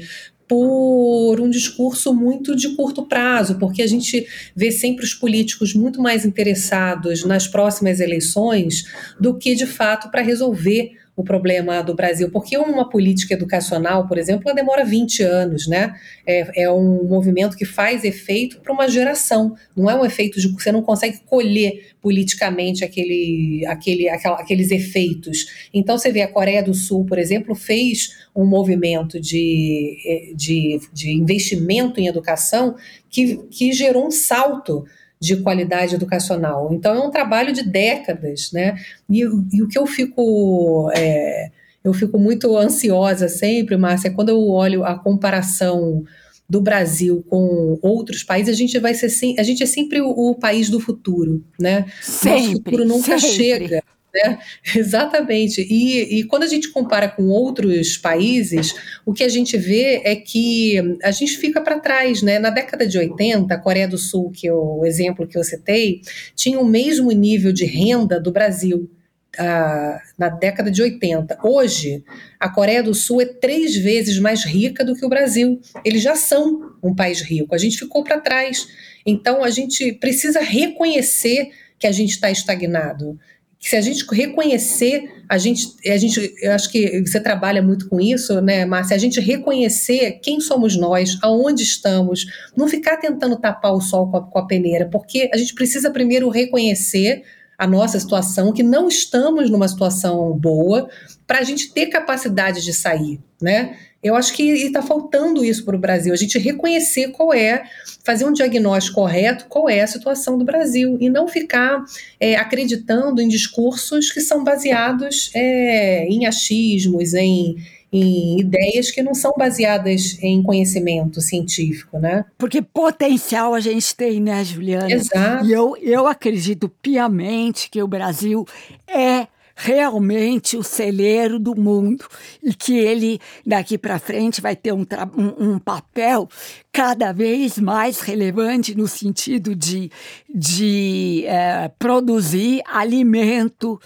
por 0.52 1.40
um 1.40 1.48
discurso 1.48 2.12
muito 2.12 2.54
de 2.54 2.76
curto 2.76 3.06
prazo, 3.06 3.58
porque 3.58 3.80
a 3.80 3.86
gente 3.86 4.26
vê 4.54 4.70
sempre 4.70 5.02
os 5.02 5.14
políticos 5.14 5.72
muito 5.72 5.98
mais 5.98 6.26
interessados 6.26 7.24
nas 7.24 7.48
próximas 7.48 8.00
eleições 8.00 8.84
do 9.18 9.38
que, 9.38 9.54
de 9.54 9.64
fato, 9.64 10.10
para 10.10 10.20
resolver 10.20 10.92
o 11.14 11.22
problema 11.22 11.82
do 11.82 11.94
Brasil, 11.94 12.30
porque 12.30 12.56
uma 12.56 12.88
política 12.88 13.34
educacional, 13.34 14.08
por 14.08 14.16
exemplo, 14.16 14.44
ela 14.46 14.54
demora 14.54 14.82
20 14.82 15.22
anos, 15.22 15.66
né? 15.66 15.94
É, 16.26 16.64
é 16.64 16.72
um 16.72 17.04
movimento 17.04 17.54
que 17.56 17.66
faz 17.66 18.02
efeito 18.02 18.60
para 18.60 18.72
uma 18.72 18.88
geração, 18.88 19.54
não 19.76 19.90
é 19.90 19.94
um 19.94 20.06
efeito 20.06 20.40
de 20.40 20.48
você 20.48 20.72
não 20.72 20.80
consegue 20.80 21.20
colher 21.26 21.92
politicamente 22.00 22.82
aquele, 22.82 23.64
aquele, 23.66 24.08
aquela, 24.08 24.36
aqueles 24.36 24.70
efeitos. 24.70 25.68
Então 25.72 25.98
você 25.98 26.10
vê 26.10 26.22
a 26.22 26.28
Coreia 26.28 26.62
do 26.62 26.72
Sul, 26.72 27.04
por 27.04 27.18
exemplo, 27.18 27.54
fez 27.54 28.26
um 28.34 28.46
movimento 28.46 29.20
de, 29.20 30.32
de, 30.34 30.80
de 30.92 31.12
investimento 31.12 32.00
em 32.00 32.06
educação 32.06 32.74
que, 33.10 33.36
que 33.50 33.70
gerou 33.72 34.06
um 34.06 34.10
salto 34.10 34.86
de 35.22 35.36
qualidade 35.36 35.94
educacional. 35.94 36.72
Então, 36.72 36.92
é 36.96 37.00
um 37.00 37.10
trabalho 37.10 37.52
de 37.52 37.62
décadas, 37.62 38.50
né? 38.52 38.76
E, 39.08 39.20
e 39.20 39.62
o 39.62 39.68
que 39.68 39.78
eu 39.78 39.86
fico. 39.86 40.90
É, 40.96 41.48
eu 41.84 41.92
fico 41.92 42.18
muito 42.18 42.56
ansiosa 42.56 43.28
sempre, 43.28 43.76
Márcia, 43.76 44.10
quando 44.10 44.30
eu 44.30 44.48
olho 44.48 44.84
a 44.84 44.98
comparação 44.98 46.04
do 46.48 46.60
Brasil 46.60 47.24
com 47.28 47.78
outros 47.82 48.22
países, 48.22 48.54
a 48.54 48.56
gente 48.56 48.78
vai 48.78 48.94
ser 48.94 49.10
a 49.38 49.42
gente 49.42 49.62
é 49.62 49.66
sempre 49.66 50.00
o, 50.00 50.08
o 50.10 50.34
país 50.34 50.68
do 50.68 50.80
futuro, 50.80 51.44
né? 51.58 51.86
Sempre, 52.00 52.40
Nosso 52.40 52.52
futuro 52.52 52.84
nunca 52.84 53.18
sempre. 53.18 53.36
chega. 53.36 53.82
Né? 54.14 54.38
Exatamente. 54.76 55.62
E, 55.62 56.20
e 56.20 56.24
quando 56.24 56.42
a 56.42 56.48
gente 56.48 56.70
compara 56.70 57.08
com 57.08 57.28
outros 57.28 57.96
países, 57.96 58.74
o 59.06 59.12
que 59.12 59.24
a 59.24 59.28
gente 59.28 59.56
vê 59.56 60.02
é 60.04 60.14
que 60.14 60.98
a 61.02 61.10
gente 61.10 61.38
fica 61.38 61.60
para 61.60 61.80
trás. 61.80 62.22
Né? 62.22 62.38
Na 62.38 62.50
década 62.50 62.86
de 62.86 62.98
80, 62.98 63.52
a 63.52 63.58
Coreia 63.58 63.88
do 63.88 63.98
Sul, 63.98 64.30
que 64.30 64.46
é 64.46 64.52
o 64.52 64.84
exemplo 64.84 65.26
que 65.26 65.38
eu 65.38 65.44
citei, 65.44 66.02
tinha 66.34 66.60
o 66.60 66.66
mesmo 66.66 67.10
nível 67.10 67.52
de 67.52 67.64
renda 67.64 68.20
do 68.20 68.30
Brasil. 68.30 68.90
Uh, 69.34 69.96
na 70.18 70.28
década 70.28 70.70
de 70.70 70.82
80. 70.82 71.38
Hoje, 71.42 72.04
a 72.38 72.50
Coreia 72.50 72.82
do 72.82 72.94
Sul 72.94 73.22
é 73.22 73.24
três 73.24 73.74
vezes 73.74 74.18
mais 74.18 74.44
rica 74.44 74.84
do 74.84 74.94
que 74.94 75.06
o 75.06 75.08
Brasil. 75.08 75.58
Eles 75.82 76.02
já 76.02 76.14
são 76.14 76.74
um 76.82 76.94
país 76.94 77.22
rico. 77.22 77.54
A 77.54 77.58
gente 77.58 77.78
ficou 77.78 78.04
para 78.04 78.20
trás. 78.20 78.68
Então, 79.06 79.42
a 79.42 79.48
gente 79.48 79.90
precisa 79.94 80.40
reconhecer 80.40 81.50
que 81.78 81.86
a 81.86 81.92
gente 81.92 82.10
está 82.10 82.30
estagnado 82.30 83.18
que 83.62 83.68
se 83.68 83.76
a 83.76 83.80
gente 83.80 84.04
reconhecer, 84.12 85.22
a 85.28 85.38
gente, 85.38 85.68
a 85.88 85.96
gente, 85.96 86.34
eu 86.42 86.50
acho 86.50 86.68
que 86.68 87.00
você 87.06 87.20
trabalha 87.20 87.62
muito 87.62 87.88
com 87.88 88.00
isso, 88.00 88.40
né, 88.40 88.66
Márcia? 88.66 88.96
A 88.96 88.98
gente 88.98 89.20
reconhecer 89.20 90.18
quem 90.20 90.40
somos 90.40 90.76
nós, 90.76 91.16
aonde 91.22 91.62
estamos, 91.62 92.26
não 92.56 92.66
ficar 92.66 92.96
tentando 92.96 93.36
tapar 93.36 93.72
o 93.72 93.80
sol 93.80 94.10
com 94.10 94.16
a, 94.16 94.26
com 94.26 94.38
a 94.40 94.46
peneira, 94.48 94.88
porque 94.90 95.30
a 95.32 95.36
gente 95.36 95.54
precisa 95.54 95.92
primeiro 95.92 96.28
reconhecer 96.28 97.22
a 97.58 97.66
nossa 97.66 97.98
situação, 97.98 98.52
que 98.52 98.62
não 98.62 98.88
estamos 98.88 99.50
numa 99.50 99.68
situação 99.68 100.32
boa, 100.32 100.88
para 101.26 101.38
a 101.38 101.42
gente 101.42 101.72
ter 101.72 101.86
capacidade 101.86 102.62
de 102.62 102.72
sair, 102.72 103.20
né? 103.40 103.76
Eu 104.02 104.16
acho 104.16 104.32
que 104.32 104.42
está 104.42 104.82
faltando 104.82 105.44
isso 105.44 105.64
para 105.64 105.76
o 105.76 105.78
Brasil, 105.78 106.12
a 106.12 106.16
gente 106.16 106.36
reconhecer 106.36 107.12
qual 107.12 107.32
é, 107.32 107.62
fazer 108.04 108.24
um 108.24 108.32
diagnóstico 108.32 108.96
correto, 108.96 109.46
qual 109.48 109.68
é 109.68 109.80
a 109.80 109.86
situação 109.86 110.36
do 110.36 110.44
Brasil, 110.44 110.98
e 111.00 111.08
não 111.08 111.28
ficar 111.28 111.84
é, 112.18 112.34
acreditando 112.34 113.22
em 113.22 113.28
discursos 113.28 114.10
que 114.10 114.20
são 114.20 114.42
baseados 114.42 115.30
é, 115.34 116.04
em 116.08 116.26
achismos, 116.26 117.14
em, 117.14 117.56
em 117.92 118.40
ideias 118.40 118.90
que 118.90 119.02
não 119.02 119.14
são 119.14 119.34
baseadas 119.36 120.16
em 120.22 120.42
conhecimento 120.42 121.20
científico, 121.20 121.98
né? 121.98 122.24
Porque 122.38 122.62
potencial 122.62 123.52
a 123.52 123.60
gente 123.60 123.94
tem, 123.94 124.18
né, 124.18 124.42
Juliana? 124.42 124.90
Exato. 124.90 125.44
E 125.44 125.52
eu, 125.52 125.76
eu 125.76 126.06
acredito 126.06 126.70
piamente 126.80 127.68
que 127.68 127.82
o 127.82 127.86
Brasil 127.86 128.46
é 128.88 129.26
realmente 129.54 130.56
o 130.56 130.62
celeiro 130.62 131.38
do 131.38 131.54
mundo 131.54 132.06
e 132.42 132.54
que 132.54 132.74
ele 132.78 133.20
daqui 133.46 133.76
para 133.76 133.98
frente 133.98 134.40
vai 134.40 134.56
ter 134.56 134.72
um, 134.72 134.86
um, 135.16 135.52
um, 135.52 135.58
papel 135.58 136.28
cada 136.72 137.12
vez 137.12 137.58
mais 137.58 138.00
relevante 138.00 138.74
no 138.74 138.88
sentido 138.88 139.54
de, 139.54 139.90
de 140.34 141.24
é, 141.26 141.70
produzir 141.78 142.62
alimento 142.66 143.78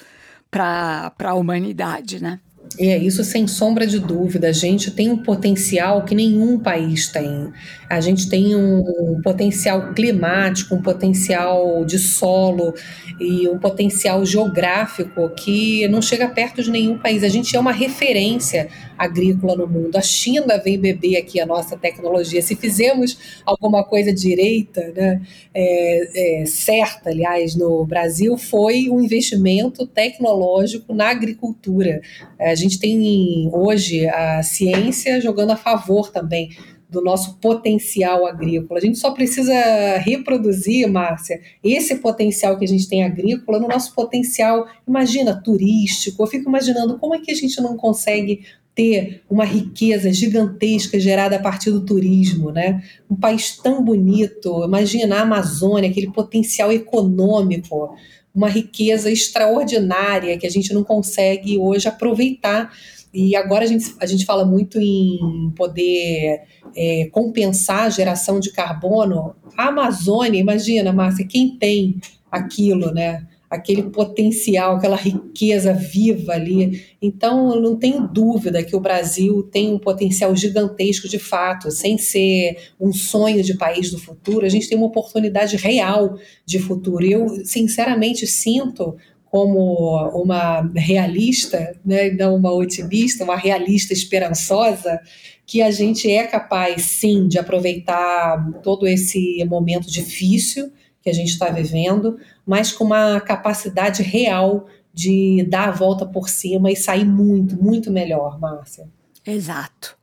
para 0.51 1.13
a 1.25 1.35
humanidade, 1.35 2.23
né? 2.23 2.41
É, 2.79 2.99
isso 2.99 3.25
sem 3.25 3.47
sombra 3.47 3.87
de 3.87 3.99
dúvida. 3.99 4.49
A 4.49 4.53
gente 4.53 4.91
tem 4.91 5.11
um 5.11 5.17
potencial 5.17 6.05
que 6.05 6.15
nenhum 6.15 6.59
país 6.59 7.09
tem. 7.09 7.51
A 7.89 8.01
gente 8.01 8.29
tem 8.29 8.55
um 8.55 9.21
potencial 9.23 9.95
climático, 9.95 10.75
um 10.75 10.83
potencial 10.83 11.85
de 11.85 11.99
solo 11.99 12.75
e 13.19 13.49
um 13.49 13.59
potencial 13.59 14.25
geográfico 14.27 15.31
que 15.31 15.89
não 15.89 16.03
chega 16.03 16.29
perto 16.29 16.63
de 16.63 16.71
nenhum 16.71 16.99
país. 16.99 17.23
A 17.23 17.29
gente 17.29 17.57
é 17.57 17.61
uma 17.61 17.73
referência 17.73 18.69
agrícola 18.97 19.57
no 19.57 19.67
mundo. 19.67 19.97
A 19.97 20.03
China 20.03 20.59
vem 20.59 20.79
beber 20.79 21.17
aqui 21.17 21.41
a 21.41 21.47
nossa 21.47 21.77
tecnologia. 21.77 22.43
Se 22.43 22.57
fizermos 22.57 23.41
alguma 23.45 23.85
coisa 23.85 24.13
direita, 24.13 24.93
né, 24.95 25.23
é, 25.55 26.43
é, 26.43 26.47
certa, 26.47 27.11
aliás, 27.11 27.55
no 27.55 27.85
Brasil, 27.85 28.37
foi 28.37 28.89
um 28.89 29.01
investimento 29.01 29.87
tecnológico 29.87 30.95
na 30.95 31.09
agricultura. 31.09 32.01
É, 32.39 32.51
a 32.51 32.55
gente 32.55 32.79
tem 32.79 33.51
hoje 33.53 34.07
a 34.09 34.43
ciência 34.43 35.21
jogando 35.21 35.51
a 35.51 35.57
favor 35.57 36.11
também 36.11 36.51
do 36.89 37.03
nosso 37.03 37.37
potencial 37.39 38.27
agrícola. 38.27 38.79
A 38.79 38.83
gente 38.83 38.99
só 38.99 39.11
precisa 39.11 39.53
reproduzir, 39.99 40.89
Márcia, 40.89 41.41
esse 41.63 41.97
potencial 41.97 42.59
que 42.59 42.65
a 42.65 42.69
gente 42.69 42.89
tem 42.89 43.05
agrícola 43.05 43.59
no 43.59 43.69
nosso 43.69 43.95
potencial, 43.95 44.67
imagina, 44.87 45.41
turístico. 45.41 46.23
Eu 46.23 46.27
fico 46.27 46.49
imaginando 46.49 46.99
como 46.99 47.15
é 47.15 47.21
que 47.21 47.31
a 47.31 47.35
gente 47.35 47.61
não 47.61 47.77
consegue 47.77 48.45
ter 48.77 49.23
uma 49.29 49.45
riqueza 49.47 50.13
gigantesca 50.13 51.01
gerada 51.01 51.37
a 51.37 51.41
partir 51.41 51.71
do 51.71 51.85
turismo, 51.85 52.53
né? 52.53 52.85
Um 53.11 53.17
país 53.17 53.57
tão 53.57 53.83
bonito, 53.83 54.63
imagina 54.65 55.17
a 55.17 55.23
Amazônia, 55.23 55.89
aquele 55.89 56.13
potencial 56.13 56.71
econômico, 56.71 57.97
uma 58.35 58.51
riqueza 58.51 59.11
extraordinária 59.11 60.37
que 60.37 60.47
a 60.47 60.51
gente 60.51 60.75
não 60.75 60.85
consegue 60.85 61.57
hoje 61.59 61.89
aproveitar 61.89 62.71
e 63.15 63.35
agora 63.35 63.65
a 63.65 63.67
gente, 63.67 63.95
a 63.99 64.05
gente 64.05 64.27
fala 64.27 64.45
muito 64.45 64.79
em 64.79 65.51
poder 65.57 66.43
é, 66.77 67.09
compensar 67.11 67.85
a 67.85 67.89
geração 67.89 68.39
de 68.39 68.53
carbono. 68.53 69.35
A 69.57 69.69
Amazônia, 69.69 70.39
imagina, 70.39 70.93
Márcia, 70.93 71.27
quem 71.27 71.57
tem 71.57 71.99
aquilo, 72.31 72.93
né? 72.93 73.27
Aquele 73.57 73.85
potencial, 73.85 74.77
aquela 74.77 74.97
riqueza 74.97 75.73
viva 75.73 76.33
ali. 76.33 76.83
Então, 77.01 77.55
eu 77.55 77.61
não 77.61 77.77
tenho 77.77 78.07
dúvida 78.07 78.63
que 78.63 78.77
o 78.77 78.81
Brasil 78.81 79.43
tem 79.45 79.73
um 79.73 79.79
potencial 79.79 80.35
gigantesco 80.35 81.09
de 81.09 81.19
fato, 81.19 81.71
sem 81.71 81.99
ser 81.99 82.57
um 82.81 82.93
sonho 82.93 83.43
de 83.43 83.55
país 83.55 83.91
do 83.91 83.99
futuro, 83.99 84.47
a 84.47 84.49
gente 84.49 84.69
tem 84.69 84.79
uma 84.79 84.87
oportunidade 84.87 85.57
real 85.57 86.19
de 86.45 86.59
futuro. 86.59 87.05
Eu, 87.05 87.45
sinceramente, 87.45 88.27
sinto 88.27 88.97
como 89.25 89.97
uma 90.15 90.63
realista, 90.75 91.77
né, 91.85 92.11
não 92.11 92.37
uma 92.37 92.53
otimista, 92.53 93.25
uma 93.25 93.37
realista 93.37 93.93
esperançosa, 93.93 95.01
que 95.45 95.63
a 95.63 95.71
gente 95.71 96.11
é 96.11 96.27
capaz, 96.27 96.83
sim, 96.83 97.29
de 97.29 97.39
aproveitar 97.39 98.51
todo 98.63 98.87
esse 98.87 99.45
momento 99.45 99.91
difícil 99.91 100.73
que 101.07 101.11
a 101.11 101.15
gente 101.15 101.29
está 101.29 101.51
vivendo, 101.51 102.19
mas 102.45 102.73
com 102.73 102.83
uma 102.83 103.21
capacidade 103.21 104.03
real 104.03 104.67
de 104.93 105.47
dar 105.49 105.69
a 105.69 105.71
volta 105.71 106.05
por 106.05 106.29
cima 106.29 106.69
e 106.69 106.75
sair 106.75 107.05
muito, 107.05 107.55
muito 107.63 107.93
melhor, 107.93 108.41
Márcia. 108.41 108.89
Exato. 109.25 109.97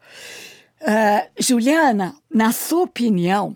Uh, 0.81 1.27
Juliana, 1.37 2.15
na 2.33 2.53
sua 2.53 2.83
opinião, 2.83 3.53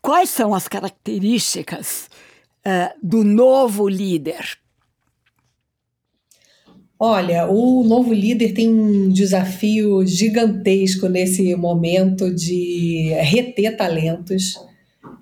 quais 0.00 0.30
são 0.30 0.54
as 0.54 0.68
características 0.68 2.08
uh, 2.64 2.96
do 3.02 3.24
novo 3.24 3.88
líder? 3.88 4.56
Olha, 6.96 7.48
o 7.48 7.82
novo 7.82 8.14
líder 8.14 8.52
tem 8.52 8.68
um 8.68 9.08
desafio 9.08 10.06
gigantesco 10.06 11.08
nesse 11.08 11.56
momento 11.56 12.32
de 12.32 13.12
reter 13.20 13.76
talentos, 13.76 14.54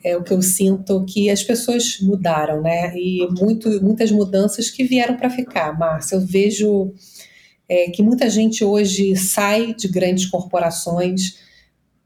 é 0.03 0.17
o 0.17 0.23
que 0.23 0.33
eu 0.33 0.43
sinto 0.43 1.05
que 1.05 1.31
as 1.31 1.43
pessoas 1.43 1.99
mudaram, 2.01 2.63
né? 2.63 2.97
E 2.97 3.27
muito, 3.39 3.83
muitas 3.83 4.11
mudanças 4.11 4.71
que 4.71 4.85
vieram 4.85 5.17
para 5.17 5.31
ficar, 5.31 5.79
Márcia. 5.79 6.17
Eu 6.17 6.21
vejo 6.21 6.93
é, 7.69 7.91
que 7.91 8.03
muita 8.03 8.29
gente 8.29 8.65
hoje 8.65 9.15
sai 9.17 9.75
de 9.75 9.89
grandes 9.89 10.27
corporações, 10.27 11.39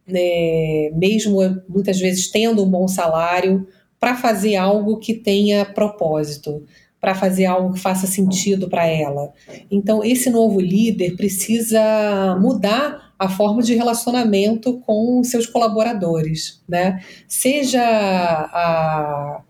né, 0.06 0.90
mesmo 0.90 1.38
muitas 1.68 1.98
vezes 1.98 2.30
tendo 2.30 2.62
um 2.62 2.70
bom 2.70 2.86
salário, 2.86 3.66
para 3.98 4.14
fazer 4.14 4.56
algo 4.56 4.98
que 4.98 5.14
tenha 5.14 5.64
propósito, 5.64 6.62
para 7.00 7.14
fazer 7.14 7.46
algo 7.46 7.72
que 7.72 7.80
faça 7.80 8.06
sentido 8.06 8.68
para 8.68 8.86
ela. 8.86 9.32
Então, 9.70 10.04
esse 10.04 10.28
novo 10.28 10.60
líder 10.60 11.16
precisa 11.16 12.36
mudar 12.38 13.03
a 13.18 13.28
forma 13.28 13.62
de 13.62 13.74
relacionamento 13.74 14.80
com 14.80 15.22
seus 15.22 15.46
colaboradores, 15.46 16.62
né? 16.68 17.02
Seja 17.28 17.82
a, 17.82 19.42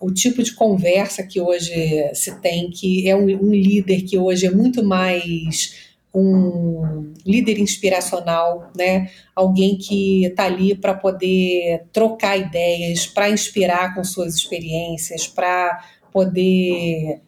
o 0.00 0.12
tipo 0.12 0.42
de 0.42 0.52
conversa 0.52 1.22
que 1.22 1.40
hoje 1.40 2.10
se 2.14 2.40
tem, 2.40 2.70
que 2.70 3.08
é 3.08 3.16
um, 3.16 3.24
um 3.24 3.50
líder 3.50 4.02
que 4.02 4.18
hoje 4.18 4.46
é 4.46 4.50
muito 4.50 4.82
mais 4.82 5.92
um 6.14 7.12
líder 7.26 7.58
inspiracional, 7.58 8.70
né? 8.76 9.10
Alguém 9.34 9.76
que 9.76 10.24
está 10.26 10.44
ali 10.44 10.74
para 10.74 10.94
poder 10.94 11.86
trocar 11.92 12.36
ideias, 12.36 13.06
para 13.06 13.30
inspirar 13.30 13.94
com 13.94 14.04
suas 14.04 14.36
experiências, 14.36 15.26
para 15.26 15.82
poder 16.12 17.20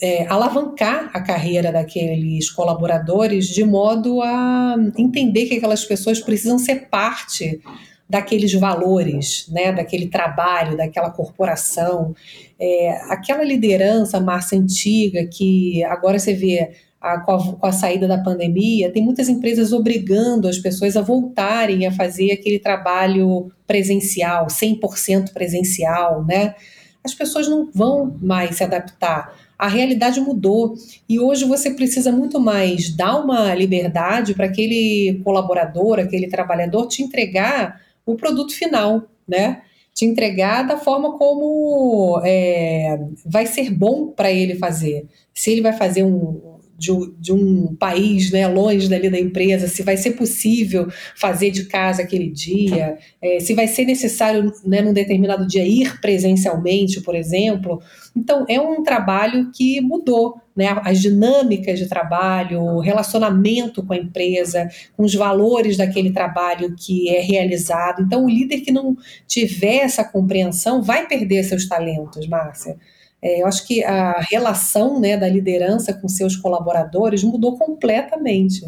é, 0.00 0.26
alavancar 0.28 1.10
a 1.12 1.20
carreira 1.20 1.70
daqueles 1.70 2.50
colaboradores 2.50 3.46
de 3.48 3.62
modo 3.64 4.22
a 4.22 4.76
entender 4.96 5.46
que 5.46 5.56
aquelas 5.56 5.84
pessoas 5.84 6.20
precisam 6.20 6.58
ser 6.58 6.88
parte 6.88 7.60
daqueles 8.08 8.52
valores, 8.54 9.46
né, 9.48 9.70
daquele 9.70 10.08
trabalho, 10.08 10.76
daquela 10.76 11.10
corporação, 11.10 12.14
é, 12.58 12.90
aquela 13.08 13.44
liderança 13.44 14.18
massa 14.18 14.56
antiga 14.56 15.24
que 15.26 15.84
agora 15.84 16.18
você 16.18 16.34
vê 16.34 16.72
a, 17.00 17.20
com, 17.20 17.32
a, 17.32 17.52
com, 17.56 17.66
a, 17.66 17.72
saída 17.72 18.08
da 18.08 18.18
pandemia, 18.18 18.90
tem 18.90 19.02
muitas 19.02 19.28
empresas 19.28 19.72
obrigando 19.72 20.48
as 20.48 20.58
pessoas 20.58 20.96
a 20.96 21.02
voltarem 21.02 21.86
a 21.86 21.92
fazer 21.92 22.32
aquele 22.32 22.58
trabalho 22.58 23.50
presencial, 23.66 24.48
100% 24.48 25.32
presencial, 25.32 26.24
né? 26.24 26.54
As 27.02 27.14
pessoas 27.14 27.48
não 27.48 27.70
vão 27.72 28.18
mais 28.20 28.56
se 28.56 28.64
adaptar 28.64 29.32
a 29.60 29.68
realidade 29.68 30.18
mudou 30.20 30.74
e 31.06 31.20
hoje 31.20 31.44
você 31.44 31.70
precisa 31.72 32.10
muito 32.10 32.40
mais 32.40 32.96
dar 32.96 33.22
uma 33.22 33.54
liberdade 33.54 34.32
para 34.32 34.46
aquele 34.46 35.20
colaborador, 35.22 35.98
aquele 35.98 36.28
trabalhador 36.28 36.86
te 36.86 37.02
entregar 37.02 37.78
o 38.06 38.16
produto 38.16 38.54
final, 38.54 39.02
né? 39.28 39.60
Te 39.92 40.06
entregar 40.06 40.62
da 40.62 40.78
forma 40.78 41.18
como 41.18 42.22
é, 42.24 42.98
vai 43.26 43.44
ser 43.44 43.70
bom 43.70 44.06
para 44.06 44.32
ele 44.32 44.54
fazer. 44.54 45.06
Se 45.34 45.50
ele 45.50 45.60
vai 45.60 45.74
fazer 45.74 46.04
um, 46.04 46.49
de, 46.80 46.90
de, 47.18 47.30
um 47.30 47.76
país 47.76 48.30
né, 48.30 48.48
longe 48.48 48.88
dali 48.88 49.10
da 49.10 49.20
empresa, 49.20 49.68
se 49.68 49.82
vai 49.82 49.98
ser 49.98 50.12
possível 50.12 50.88
fazer 51.14 51.50
de 51.50 51.66
casa 51.66 52.02
aquele 52.02 52.30
dia, 52.30 52.96
é, 53.20 53.38
se 53.38 53.52
vai 53.52 53.68
ser 53.68 53.84
necessário, 53.84 54.50
né, 54.64 54.80
num 54.80 54.94
determinado 54.94 55.46
dia, 55.46 55.66
ir 55.66 56.00
presencialmente, 56.00 57.02
por 57.02 57.14
exemplo. 57.14 57.82
Então, 58.16 58.46
é 58.48 58.58
um 58.58 58.82
trabalho 58.82 59.50
que 59.54 59.80
mudou. 59.82 60.40
Né, 60.56 60.66
as 60.84 61.00
dinâmicas 61.00 61.78
de 61.78 61.88
trabalho, 61.88 62.60
o 62.60 62.80
relacionamento 62.80 63.82
com 63.82 63.94
a 63.94 63.96
empresa, 63.96 64.68
com 64.94 65.04
os 65.04 65.14
valores 65.14 65.76
daquele 65.76 66.10
trabalho 66.10 66.74
que 66.76 67.08
é 67.08 67.20
realizado. 67.20 68.02
Então, 68.02 68.24
o 68.24 68.28
líder 68.28 68.60
que 68.60 68.72
não 68.72 68.96
tiver 69.26 69.76
essa 69.76 70.04
compreensão 70.04 70.82
vai 70.82 71.06
perder 71.06 71.44
seus 71.44 71.66
talentos, 71.66 72.26
Márcia. 72.26 72.76
É, 73.22 73.42
eu 73.42 73.46
acho 73.46 73.66
que 73.66 73.84
a 73.84 74.20
relação 74.20 74.98
né, 74.98 75.16
da 75.16 75.28
liderança 75.28 75.92
com 75.92 76.08
seus 76.08 76.36
colaboradores 76.36 77.22
mudou 77.22 77.58
completamente. 77.58 78.62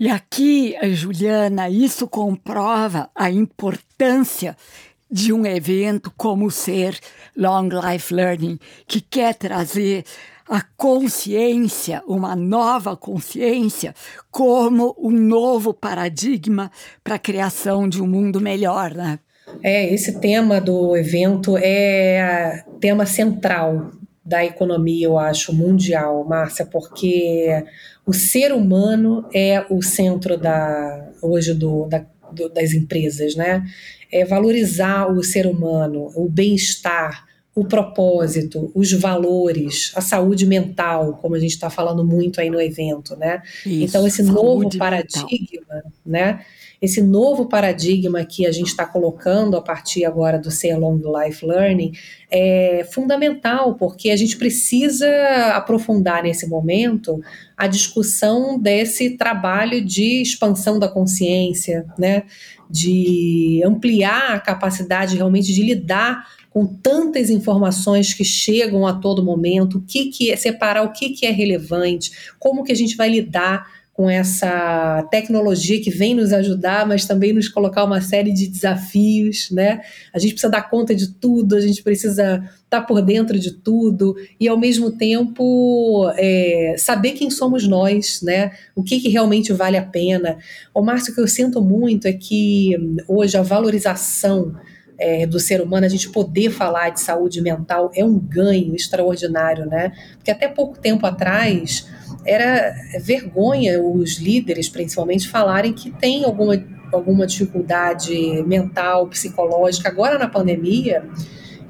E 0.00 0.08
aqui, 0.08 0.76
Juliana, 0.92 1.68
isso 1.68 2.06
comprova 2.06 3.10
a 3.14 3.30
importância 3.30 4.56
de 5.10 5.32
um 5.32 5.44
evento 5.44 6.12
como 6.16 6.50
ser 6.50 6.98
Long 7.36 7.68
Life 7.68 8.12
Learning, 8.14 8.58
que 8.86 9.00
quer 9.00 9.34
trazer 9.34 10.04
a 10.48 10.62
consciência, 10.76 12.02
uma 12.06 12.34
nova 12.34 12.96
consciência, 12.96 13.94
como 14.30 14.94
um 14.98 15.10
novo 15.10 15.74
paradigma 15.74 16.70
para 17.04 17.16
a 17.16 17.18
criação 17.18 17.88
de 17.88 18.00
um 18.00 18.06
mundo 18.06 18.40
melhor, 18.40 18.94
né? 18.94 19.18
É, 19.62 19.92
esse 19.92 20.20
tema 20.20 20.60
do 20.60 20.96
evento 20.96 21.56
é 21.56 22.64
tema 22.80 23.06
central 23.06 23.90
da 24.28 24.44
economia, 24.44 25.06
eu 25.06 25.18
acho, 25.18 25.54
mundial, 25.54 26.22
Márcia, 26.24 26.66
porque 26.66 27.64
o 28.04 28.12
ser 28.12 28.52
humano 28.52 29.26
é 29.32 29.64
o 29.70 29.82
centro 29.82 30.36
da 30.36 31.10
hoje 31.22 31.54
do, 31.54 31.86
da, 31.86 32.04
do, 32.30 32.50
das 32.50 32.74
empresas, 32.74 33.34
né? 33.34 33.64
É 34.12 34.26
valorizar 34.26 35.10
o 35.10 35.22
ser 35.22 35.46
humano, 35.46 36.12
o 36.14 36.28
bem-estar, 36.28 37.26
o 37.54 37.64
propósito, 37.64 38.70
os 38.74 38.92
valores, 38.92 39.92
a 39.96 40.02
saúde 40.02 40.46
mental, 40.46 41.18
como 41.22 41.34
a 41.34 41.38
gente 41.38 41.52
está 41.52 41.70
falando 41.70 42.04
muito 42.04 42.38
aí 42.38 42.50
no 42.50 42.60
evento, 42.60 43.16
né? 43.16 43.42
Isso, 43.64 43.84
então 43.84 44.06
esse 44.06 44.22
novo 44.22 44.68
paradigma, 44.76 45.24
mental. 45.70 45.92
né? 46.04 46.44
Esse 46.80 47.02
novo 47.02 47.46
paradigma 47.46 48.24
que 48.24 48.46
a 48.46 48.52
gente 48.52 48.68
está 48.68 48.86
colocando 48.86 49.56
a 49.56 49.62
partir 49.62 50.04
agora 50.04 50.38
do 50.38 50.50
Ser 50.50 50.76
Long 50.76 51.00
Life 51.00 51.44
Learning 51.44 51.92
é 52.30 52.86
fundamental, 52.92 53.74
porque 53.74 54.10
a 54.10 54.16
gente 54.16 54.36
precisa 54.36 55.08
aprofundar 55.54 56.22
nesse 56.22 56.46
momento 56.46 57.20
a 57.56 57.66
discussão 57.66 58.58
desse 58.58 59.16
trabalho 59.16 59.84
de 59.84 60.22
expansão 60.22 60.78
da 60.78 60.88
consciência, 60.88 61.84
né? 61.98 62.24
de 62.70 63.62
ampliar 63.64 64.34
a 64.34 64.40
capacidade 64.40 65.16
realmente 65.16 65.52
de 65.52 65.62
lidar 65.62 66.26
com 66.50 66.66
tantas 66.66 67.30
informações 67.30 68.12
que 68.12 68.24
chegam 68.24 68.86
a 68.86 68.92
todo 68.92 69.24
momento, 69.24 69.78
o 69.78 69.82
que, 69.82 70.06
que 70.06 70.30
é 70.30 70.36
separar 70.36 70.82
o 70.82 70.92
que, 70.92 71.10
que 71.10 71.26
é 71.26 71.30
relevante, 71.30 72.10
como 72.38 72.64
que 72.64 72.72
a 72.72 72.76
gente 72.76 72.96
vai 72.96 73.08
lidar 73.08 73.66
com 73.98 74.08
essa 74.08 75.02
tecnologia 75.10 75.82
que 75.82 75.90
vem 75.90 76.14
nos 76.14 76.32
ajudar, 76.32 76.86
mas 76.86 77.04
também 77.04 77.32
nos 77.32 77.48
colocar 77.48 77.82
uma 77.82 78.00
série 78.00 78.32
de 78.32 78.46
desafios, 78.46 79.50
né? 79.50 79.80
A 80.14 80.20
gente 80.20 80.34
precisa 80.34 80.52
dar 80.52 80.70
conta 80.70 80.94
de 80.94 81.14
tudo, 81.14 81.56
a 81.56 81.60
gente 81.60 81.82
precisa 81.82 82.36
estar 82.36 82.80
tá 82.80 82.80
por 82.80 83.02
dentro 83.02 83.36
de 83.36 83.50
tudo 83.50 84.14
e 84.38 84.46
ao 84.46 84.56
mesmo 84.56 84.92
tempo 84.92 86.08
é, 86.16 86.76
saber 86.78 87.14
quem 87.14 87.28
somos 87.28 87.66
nós, 87.66 88.22
né? 88.22 88.52
O 88.72 88.84
que, 88.84 89.00
que 89.00 89.08
realmente 89.08 89.52
vale 89.52 89.76
a 89.76 89.84
pena. 89.84 90.38
O 90.72 90.80
Márcio, 90.80 91.10
o 91.10 91.16
que 91.16 91.20
eu 91.20 91.26
sinto 91.26 91.60
muito 91.60 92.06
é 92.06 92.12
que 92.12 92.76
hoje 93.08 93.36
a 93.36 93.42
valorização 93.42 94.54
é, 94.96 95.26
do 95.26 95.40
ser 95.40 95.60
humano, 95.60 95.86
a 95.86 95.88
gente 95.88 96.08
poder 96.10 96.50
falar 96.50 96.90
de 96.90 97.00
saúde 97.00 97.40
mental 97.40 97.90
é 97.92 98.04
um 98.04 98.16
ganho 98.16 98.76
extraordinário, 98.76 99.66
né? 99.66 99.90
Porque 100.18 100.30
até 100.30 100.46
pouco 100.46 100.78
tempo 100.78 101.04
atrás 101.04 101.84
era 102.24 102.74
vergonha 103.00 103.80
os 103.82 104.18
líderes, 104.18 104.68
principalmente, 104.68 105.28
falarem 105.28 105.72
que 105.72 105.90
tem 105.90 106.24
alguma, 106.24 106.62
alguma 106.92 107.26
dificuldade 107.26 108.42
mental, 108.46 109.06
psicológica. 109.08 109.88
Agora, 109.88 110.18
na 110.18 110.28
pandemia, 110.28 111.04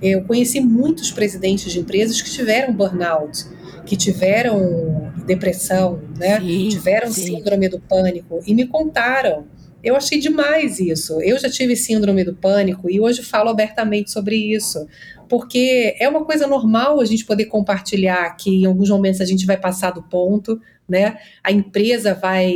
eu 0.00 0.22
conheci 0.24 0.60
muitos 0.60 1.10
presidentes 1.10 1.72
de 1.72 1.80
empresas 1.80 2.20
que 2.20 2.30
tiveram 2.30 2.72
burnout, 2.72 3.46
que 3.84 3.96
tiveram 3.96 5.12
depressão, 5.26 6.00
né? 6.18 6.40
Sim, 6.40 6.68
tiveram 6.68 7.10
sim. 7.10 7.36
síndrome 7.36 7.68
do 7.68 7.80
pânico 7.80 8.40
e 8.46 8.54
me 8.54 8.66
contaram. 8.66 9.46
Eu 9.82 9.94
achei 9.96 10.18
demais 10.18 10.80
isso. 10.80 11.20
Eu 11.22 11.38
já 11.38 11.48
tive 11.48 11.76
síndrome 11.76 12.24
do 12.24 12.34
pânico 12.34 12.90
e 12.90 13.00
hoje 13.00 13.22
falo 13.22 13.48
abertamente 13.48 14.10
sobre 14.10 14.36
isso 14.36 14.86
porque 15.28 15.94
é 16.00 16.08
uma 16.08 16.24
coisa 16.24 16.46
normal 16.46 17.00
a 17.00 17.04
gente 17.04 17.24
poder 17.24 17.44
compartilhar 17.46 18.34
que 18.36 18.62
em 18.62 18.64
alguns 18.64 18.88
momentos 18.88 19.20
a 19.20 19.24
gente 19.24 19.44
vai 19.46 19.56
passar 19.56 19.90
do 19.90 20.02
ponto, 20.02 20.60
né? 20.88 21.18
A 21.44 21.52
empresa 21.52 22.14
vai 22.14 22.54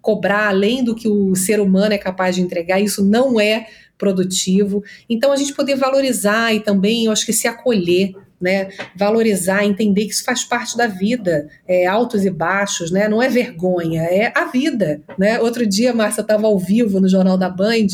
cobrar 0.00 0.48
além 0.48 0.84
do 0.84 0.94
que 0.94 1.08
o 1.08 1.34
ser 1.34 1.60
humano 1.60 1.92
é 1.92 1.98
capaz 1.98 2.36
de 2.36 2.42
entregar, 2.42 2.80
isso 2.80 3.04
não 3.04 3.40
é 3.40 3.66
produtivo. 3.98 4.84
Então 5.10 5.32
a 5.32 5.36
gente 5.36 5.52
poder 5.52 5.74
valorizar 5.74 6.54
e 6.54 6.60
também, 6.60 7.06
eu 7.06 7.12
acho 7.12 7.26
que 7.26 7.32
se 7.32 7.48
acolher, 7.48 8.14
né? 8.40 8.68
Valorizar, 8.94 9.64
entender 9.64 10.06
que 10.06 10.12
isso 10.12 10.24
faz 10.24 10.44
parte 10.44 10.76
da 10.76 10.86
vida, 10.86 11.48
é, 11.66 11.86
altos 11.86 12.24
e 12.24 12.30
baixos, 12.30 12.90
né? 12.90 13.08
Não 13.08 13.22
é 13.22 13.28
vergonha, 13.28 14.02
é 14.02 14.32
a 14.34 14.44
vida, 14.46 15.00
né? 15.18 15.40
Outro 15.40 15.66
dia, 15.66 15.92
Márcia, 15.92 16.20
estava 16.20 16.46
ao 16.46 16.58
vivo 16.58 17.00
no 17.00 17.08
Jornal 17.08 17.38
da 17.38 17.48
Band 17.48 17.86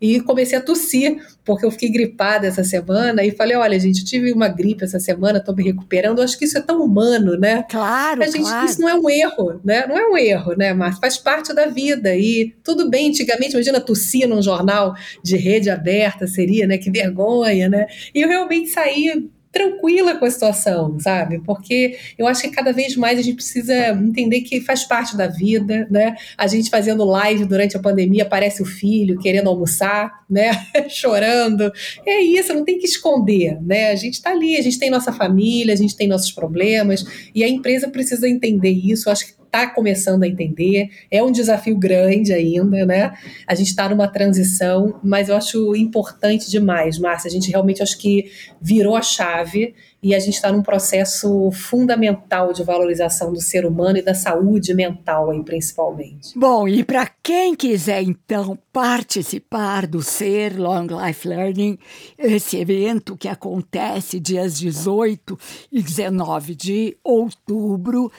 e 0.00 0.20
comecei 0.20 0.58
a 0.58 0.60
tossir, 0.60 1.18
porque 1.44 1.66
eu 1.66 1.70
fiquei 1.70 1.90
gripada 1.90 2.46
essa 2.46 2.62
semana 2.62 3.24
e 3.24 3.30
falei, 3.32 3.56
olha, 3.56 3.78
gente, 3.78 4.00
eu 4.00 4.04
tive 4.04 4.32
uma 4.32 4.48
gripe 4.48 4.84
essa 4.84 5.00
semana, 5.00 5.38
estou 5.38 5.54
me 5.54 5.64
recuperando, 5.64 6.18
eu 6.18 6.24
acho 6.24 6.38
que 6.38 6.44
isso 6.44 6.58
é 6.58 6.60
tão 6.60 6.82
humano, 6.82 7.36
né? 7.36 7.64
Claro, 7.68 8.22
a 8.22 8.26
gente, 8.26 8.40
claro. 8.40 8.66
Isso 8.66 8.80
não 8.80 8.88
é 8.88 8.94
um 8.94 9.10
erro, 9.10 9.60
né? 9.64 9.86
Não 9.86 9.96
é 9.96 10.06
um 10.06 10.16
erro, 10.16 10.54
né, 10.56 10.72
Márcia? 10.72 11.00
Faz 11.00 11.16
parte 11.18 11.52
da 11.54 11.66
vida 11.66 12.14
e 12.14 12.54
tudo 12.62 12.88
bem, 12.88 13.08
antigamente, 13.08 13.54
imagina 13.54 13.80
tossir 13.80 14.28
num 14.28 14.42
jornal 14.42 14.94
de 15.22 15.36
rede 15.36 15.70
aberta, 15.70 16.26
seria, 16.26 16.66
né? 16.66 16.78
Que 16.78 16.90
vergonha, 16.90 17.68
né? 17.68 17.86
E 18.14 18.20
eu 18.20 18.28
realmente 18.28 18.68
saí 18.68 19.28
tranquila 19.50 20.16
com 20.16 20.24
a 20.24 20.30
situação, 20.30 20.98
sabe? 21.00 21.40
Porque 21.40 21.98
eu 22.18 22.26
acho 22.26 22.42
que 22.42 22.50
cada 22.50 22.72
vez 22.72 22.96
mais 22.96 23.18
a 23.18 23.22
gente 23.22 23.36
precisa 23.36 23.90
entender 23.90 24.42
que 24.42 24.60
faz 24.60 24.84
parte 24.84 25.16
da 25.16 25.26
vida, 25.26 25.86
né? 25.90 26.16
A 26.36 26.46
gente 26.46 26.70
fazendo 26.70 27.04
live 27.04 27.44
durante 27.44 27.76
a 27.76 27.80
pandemia, 27.80 28.24
aparece 28.24 28.62
o 28.62 28.66
filho 28.66 29.18
querendo 29.18 29.48
almoçar, 29.48 30.24
né? 30.28 30.50
Chorando. 30.88 31.72
É 32.06 32.20
isso, 32.20 32.54
não 32.54 32.64
tem 32.64 32.78
que 32.78 32.86
esconder, 32.86 33.58
né? 33.62 33.90
A 33.90 33.96
gente 33.96 34.14
está 34.14 34.30
ali, 34.30 34.56
a 34.56 34.62
gente 34.62 34.78
tem 34.78 34.90
nossa 34.90 35.12
família, 35.12 35.72
a 35.72 35.76
gente 35.76 35.96
tem 35.96 36.08
nossos 36.08 36.30
problemas 36.30 37.04
e 37.34 37.42
a 37.42 37.48
empresa 37.48 37.88
precisa 37.88 38.28
entender 38.28 38.70
isso. 38.70 39.08
Eu 39.08 39.12
acho 39.12 39.26
que 39.26 39.37
está 39.48 39.66
começando 39.66 40.22
a 40.22 40.28
entender, 40.28 40.90
é 41.10 41.22
um 41.22 41.32
desafio 41.32 41.76
grande 41.76 42.32
ainda, 42.32 42.86
né? 42.86 43.12
A 43.46 43.54
gente 43.54 43.68
está 43.68 43.88
numa 43.88 44.06
transição, 44.06 45.00
mas 45.02 45.28
eu 45.28 45.36
acho 45.36 45.74
importante 45.74 46.50
demais, 46.50 46.98
Márcia. 46.98 47.28
A 47.28 47.32
gente 47.32 47.50
realmente 47.50 47.82
acho 47.82 47.98
que 47.98 48.30
virou 48.60 48.94
a 48.94 49.02
chave 49.02 49.74
e 50.00 50.14
a 50.14 50.20
gente 50.20 50.34
está 50.34 50.52
num 50.52 50.62
processo 50.62 51.50
fundamental 51.50 52.52
de 52.52 52.62
valorização 52.62 53.32
do 53.32 53.40
ser 53.40 53.66
humano 53.66 53.98
e 53.98 54.02
da 54.02 54.14
saúde 54.14 54.72
mental 54.72 55.30
aí, 55.30 55.42
principalmente. 55.42 56.38
Bom, 56.38 56.68
e 56.68 56.84
para 56.84 57.10
quem 57.20 57.56
quiser 57.56 58.02
então 58.02 58.56
participar 58.72 59.88
do 59.88 60.00
Ser 60.02 60.56
Long 60.58 60.86
Life 60.86 61.26
Learning, 61.26 61.76
esse 62.16 62.58
evento 62.58 63.16
que 63.16 63.26
acontece 63.26 64.20
dias 64.20 64.56
18 64.58 65.36
e 65.72 65.82
19 65.82 66.54
de 66.54 66.96
outubro, 67.02 68.12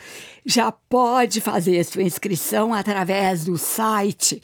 já 0.46 0.70
pode 0.72 1.40
fazer 1.40 1.86
sua 1.86 2.04
inscrição 2.04 2.74
através 2.74 3.46
do 3.46 3.58
site 3.58 4.42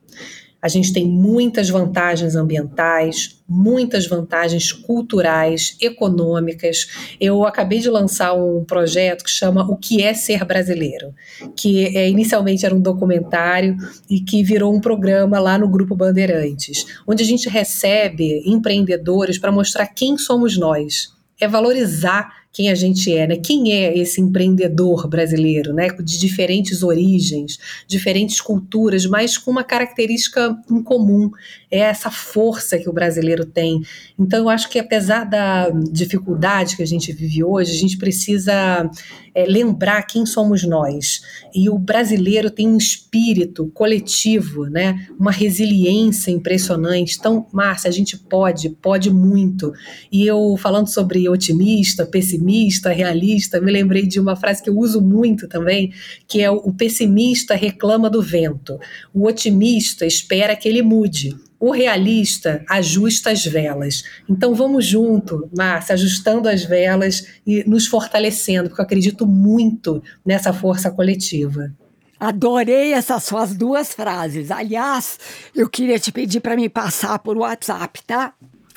a 0.66 0.68
gente 0.68 0.92
tem 0.92 1.06
muitas 1.06 1.68
vantagens 1.68 2.34
ambientais, 2.34 3.40
muitas 3.48 4.04
vantagens 4.04 4.72
culturais, 4.72 5.76
econômicas. 5.80 6.88
Eu 7.20 7.44
acabei 7.44 7.78
de 7.78 7.88
lançar 7.88 8.34
um 8.34 8.64
projeto 8.64 9.22
que 9.22 9.30
chama 9.30 9.64
O 9.70 9.76
que 9.76 10.02
é 10.02 10.12
ser 10.12 10.44
brasileiro, 10.44 11.14
que 11.54 11.96
é, 11.96 12.10
inicialmente 12.10 12.66
era 12.66 12.74
um 12.74 12.80
documentário 12.80 13.76
e 14.10 14.18
que 14.18 14.42
virou 14.42 14.74
um 14.74 14.80
programa 14.80 15.38
lá 15.38 15.56
no 15.56 15.68
Grupo 15.68 15.94
Bandeirantes, 15.94 16.84
onde 17.06 17.22
a 17.22 17.26
gente 17.26 17.48
recebe 17.48 18.42
empreendedores 18.44 19.38
para 19.38 19.52
mostrar 19.52 19.86
quem 19.86 20.18
somos 20.18 20.58
nós. 20.58 21.14
É 21.40 21.46
valorizar 21.46 22.45
quem 22.56 22.70
a 22.70 22.74
gente 22.74 23.14
é, 23.14 23.26
né? 23.26 23.36
Quem 23.36 23.70
é 23.70 23.98
esse 23.98 24.18
empreendedor 24.18 25.06
brasileiro, 25.06 25.74
né? 25.74 25.88
De 25.88 26.18
diferentes 26.18 26.82
origens, 26.82 27.58
diferentes 27.86 28.40
culturas, 28.40 29.04
mas 29.04 29.36
com 29.36 29.50
uma 29.50 29.62
característica 29.62 30.56
em 30.70 30.82
comum, 30.82 31.30
é 31.70 31.80
essa 31.80 32.10
força 32.10 32.78
que 32.78 32.88
o 32.88 32.94
brasileiro 32.94 33.44
tem. 33.44 33.82
Então, 34.18 34.38
eu 34.38 34.48
acho 34.48 34.70
que 34.70 34.78
apesar 34.78 35.24
da 35.24 35.68
dificuldade 35.68 36.76
que 36.78 36.82
a 36.82 36.86
gente 36.86 37.12
vive 37.12 37.44
hoje, 37.44 37.72
a 37.72 37.78
gente 37.78 37.98
precisa 37.98 38.90
é, 39.34 39.44
lembrar 39.44 40.04
quem 40.04 40.24
somos 40.24 40.64
nós. 40.64 41.20
E 41.54 41.68
o 41.68 41.76
brasileiro 41.76 42.50
tem 42.50 42.66
um 42.68 42.78
espírito 42.78 43.70
coletivo, 43.74 44.64
né? 44.64 45.06
Uma 45.20 45.30
resiliência 45.30 46.30
impressionante. 46.30 47.18
Então, 47.18 47.46
Márcia, 47.52 47.90
a 47.90 47.92
gente 47.92 48.16
pode, 48.16 48.70
pode 48.70 49.10
muito. 49.10 49.74
E 50.10 50.26
eu 50.26 50.56
falando 50.56 50.88
sobre 50.88 51.28
otimista, 51.28 52.06
pessimista 52.06 52.45
pessimista, 52.46 52.92
realista, 52.92 53.60
me 53.60 53.72
lembrei 53.72 54.06
de 54.06 54.20
uma 54.20 54.36
frase 54.36 54.62
que 54.62 54.70
eu 54.70 54.78
uso 54.78 55.00
muito 55.00 55.48
também, 55.48 55.92
que 56.28 56.40
é 56.40 56.50
o 56.50 56.72
pessimista 56.72 57.54
reclama 57.54 58.08
do 58.08 58.22
vento, 58.22 58.78
o 59.12 59.26
otimista 59.26 60.06
espera 60.06 60.54
que 60.54 60.68
ele 60.68 60.82
mude. 60.82 61.36
O 61.58 61.70
realista 61.70 62.62
ajusta 62.68 63.30
as 63.30 63.42
velas. 63.44 64.04
Então 64.28 64.54
vamos 64.54 64.84
junto, 64.84 65.48
Márcia, 65.56 65.94
ajustando 65.94 66.50
as 66.50 66.62
velas 66.64 67.26
e 67.46 67.64
nos 67.66 67.86
fortalecendo, 67.86 68.68
porque 68.68 68.82
eu 68.82 68.84
acredito 68.84 69.26
muito 69.26 70.02
nessa 70.24 70.52
força 70.52 70.90
coletiva. 70.90 71.72
Adorei 72.20 72.92
essas 72.92 73.24
suas 73.24 73.54
duas 73.54 73.92
frases. 73.92 74.50
Aliás, 74.50 75.18
eu 75.54 75.68
queria 75.68 75.98
te 75.98 76.12
pedir 76.12 76.40
para 76.40 76.56
me 76.56 76.68
passar 76.68 77.18
por 77.18 77.38
WhatsApp, 77.38 78.02
tá? 78.06 78.34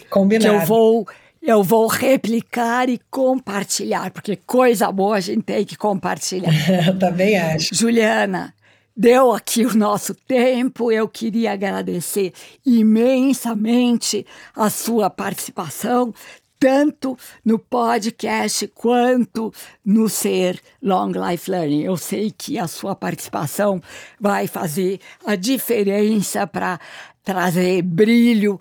Combinado. 0.10 0.56
Que 0.56 0.62
eu 0.62 0.66
vou 0.66 1.06
eu 1.42 1.64
vou 1.64 1.88
replicar 1.88 2.90
e 2.90 3.00
compartilhar, 3.10 4.12
porque 4.12 4.36
coisa 4.36 4.92
boa 4.92 5.18
a 5.18 5.20
gente 5.20 5.44
tem 5.44 5.66
que 5.66 5.76
compartilhar. 5.76 6.52
Também 7.00 7.38
acho. 7.38 7.74
Juliana, 7.74 8.54
deu 8.96 9.32
aqui 9.32 9.66
o 9.66 9.76
nosso 9.76 10.14
tempo. 10.14 10.92
Eu 10.92 11.08
queria 11.08 11.54
agradecer 11.54 12.34
imensamente 12.66 14.26
a 14.54 14.70
sua 14.70 15.10
participação, 15.10 16.14
tanto 16.60 17.18
no 17.44 17.58
podcast 17.58 18.68
quanto 18.76 19.54
no 19.86 20.10
Ser 20.10 20.60
Long 20.84 21.12
Life 21.12 21.50
Learning. 21.50 21.84
Eu 21.84 21.96
sei 21.96 22.34
que 22.38 22.60
a 22.60 22.68
sua 22.68 22.94
participação 22.94 23.82
vai 24.20 24.46
fazer 24.46 25.00
a 25.26 25.38
diferença 25.38 26.46
para 26.46 26.78
trazer 27.24 27.82
brilho 27.82 28.60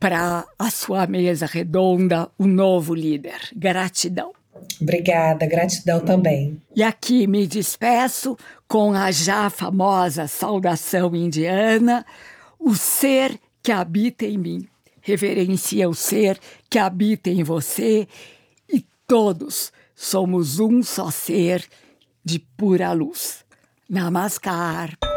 para 0.00 0.46
a 0.58 0.70
sua 0.70 1.06
mesa 1.06 1.46
redonda, 1.46 2.28
o 2.38 2.46
novo 2.46 2.94
líder. 2.94 3.38
Gratidão. 3.54 4.32
Obrigada, 4.80 5.46
gratidão 5.46 6.00
também. 6.00 6.60
E 6.74 6.82
aqui 6.82 7.26
me 7.26 7.46
despeço 7.46 8.36
com 8.66 8.94
a 8.94 9.10
já 9.12 9.48
famosa 9.50 10.26
saudação 10.26 11.14
indiana: 11.14 12.04
o 12.58 12.74
ser 12.74 13.38
que 13.62 13.70
habita 13.70 14.24
em 14.24 14.38
mim 14.38 14.68
reverencia 15.02 15.88
o 15.88 15.94
ser 15.94 16.38
que 16.68 16.78
habita 16.78 17.30
em 17.30 17.42
você 17.42 18.06
e 18.68 18.84
todos 19.06 19.72
somos 19.94 20.60
um 20.60 20.82
só 20.82 21.10
ser 21.10 21.66
de 22.24 22.38
pura 22.38 22.92
luz. 22.92 23.44
Namaskar. 23.88 25.09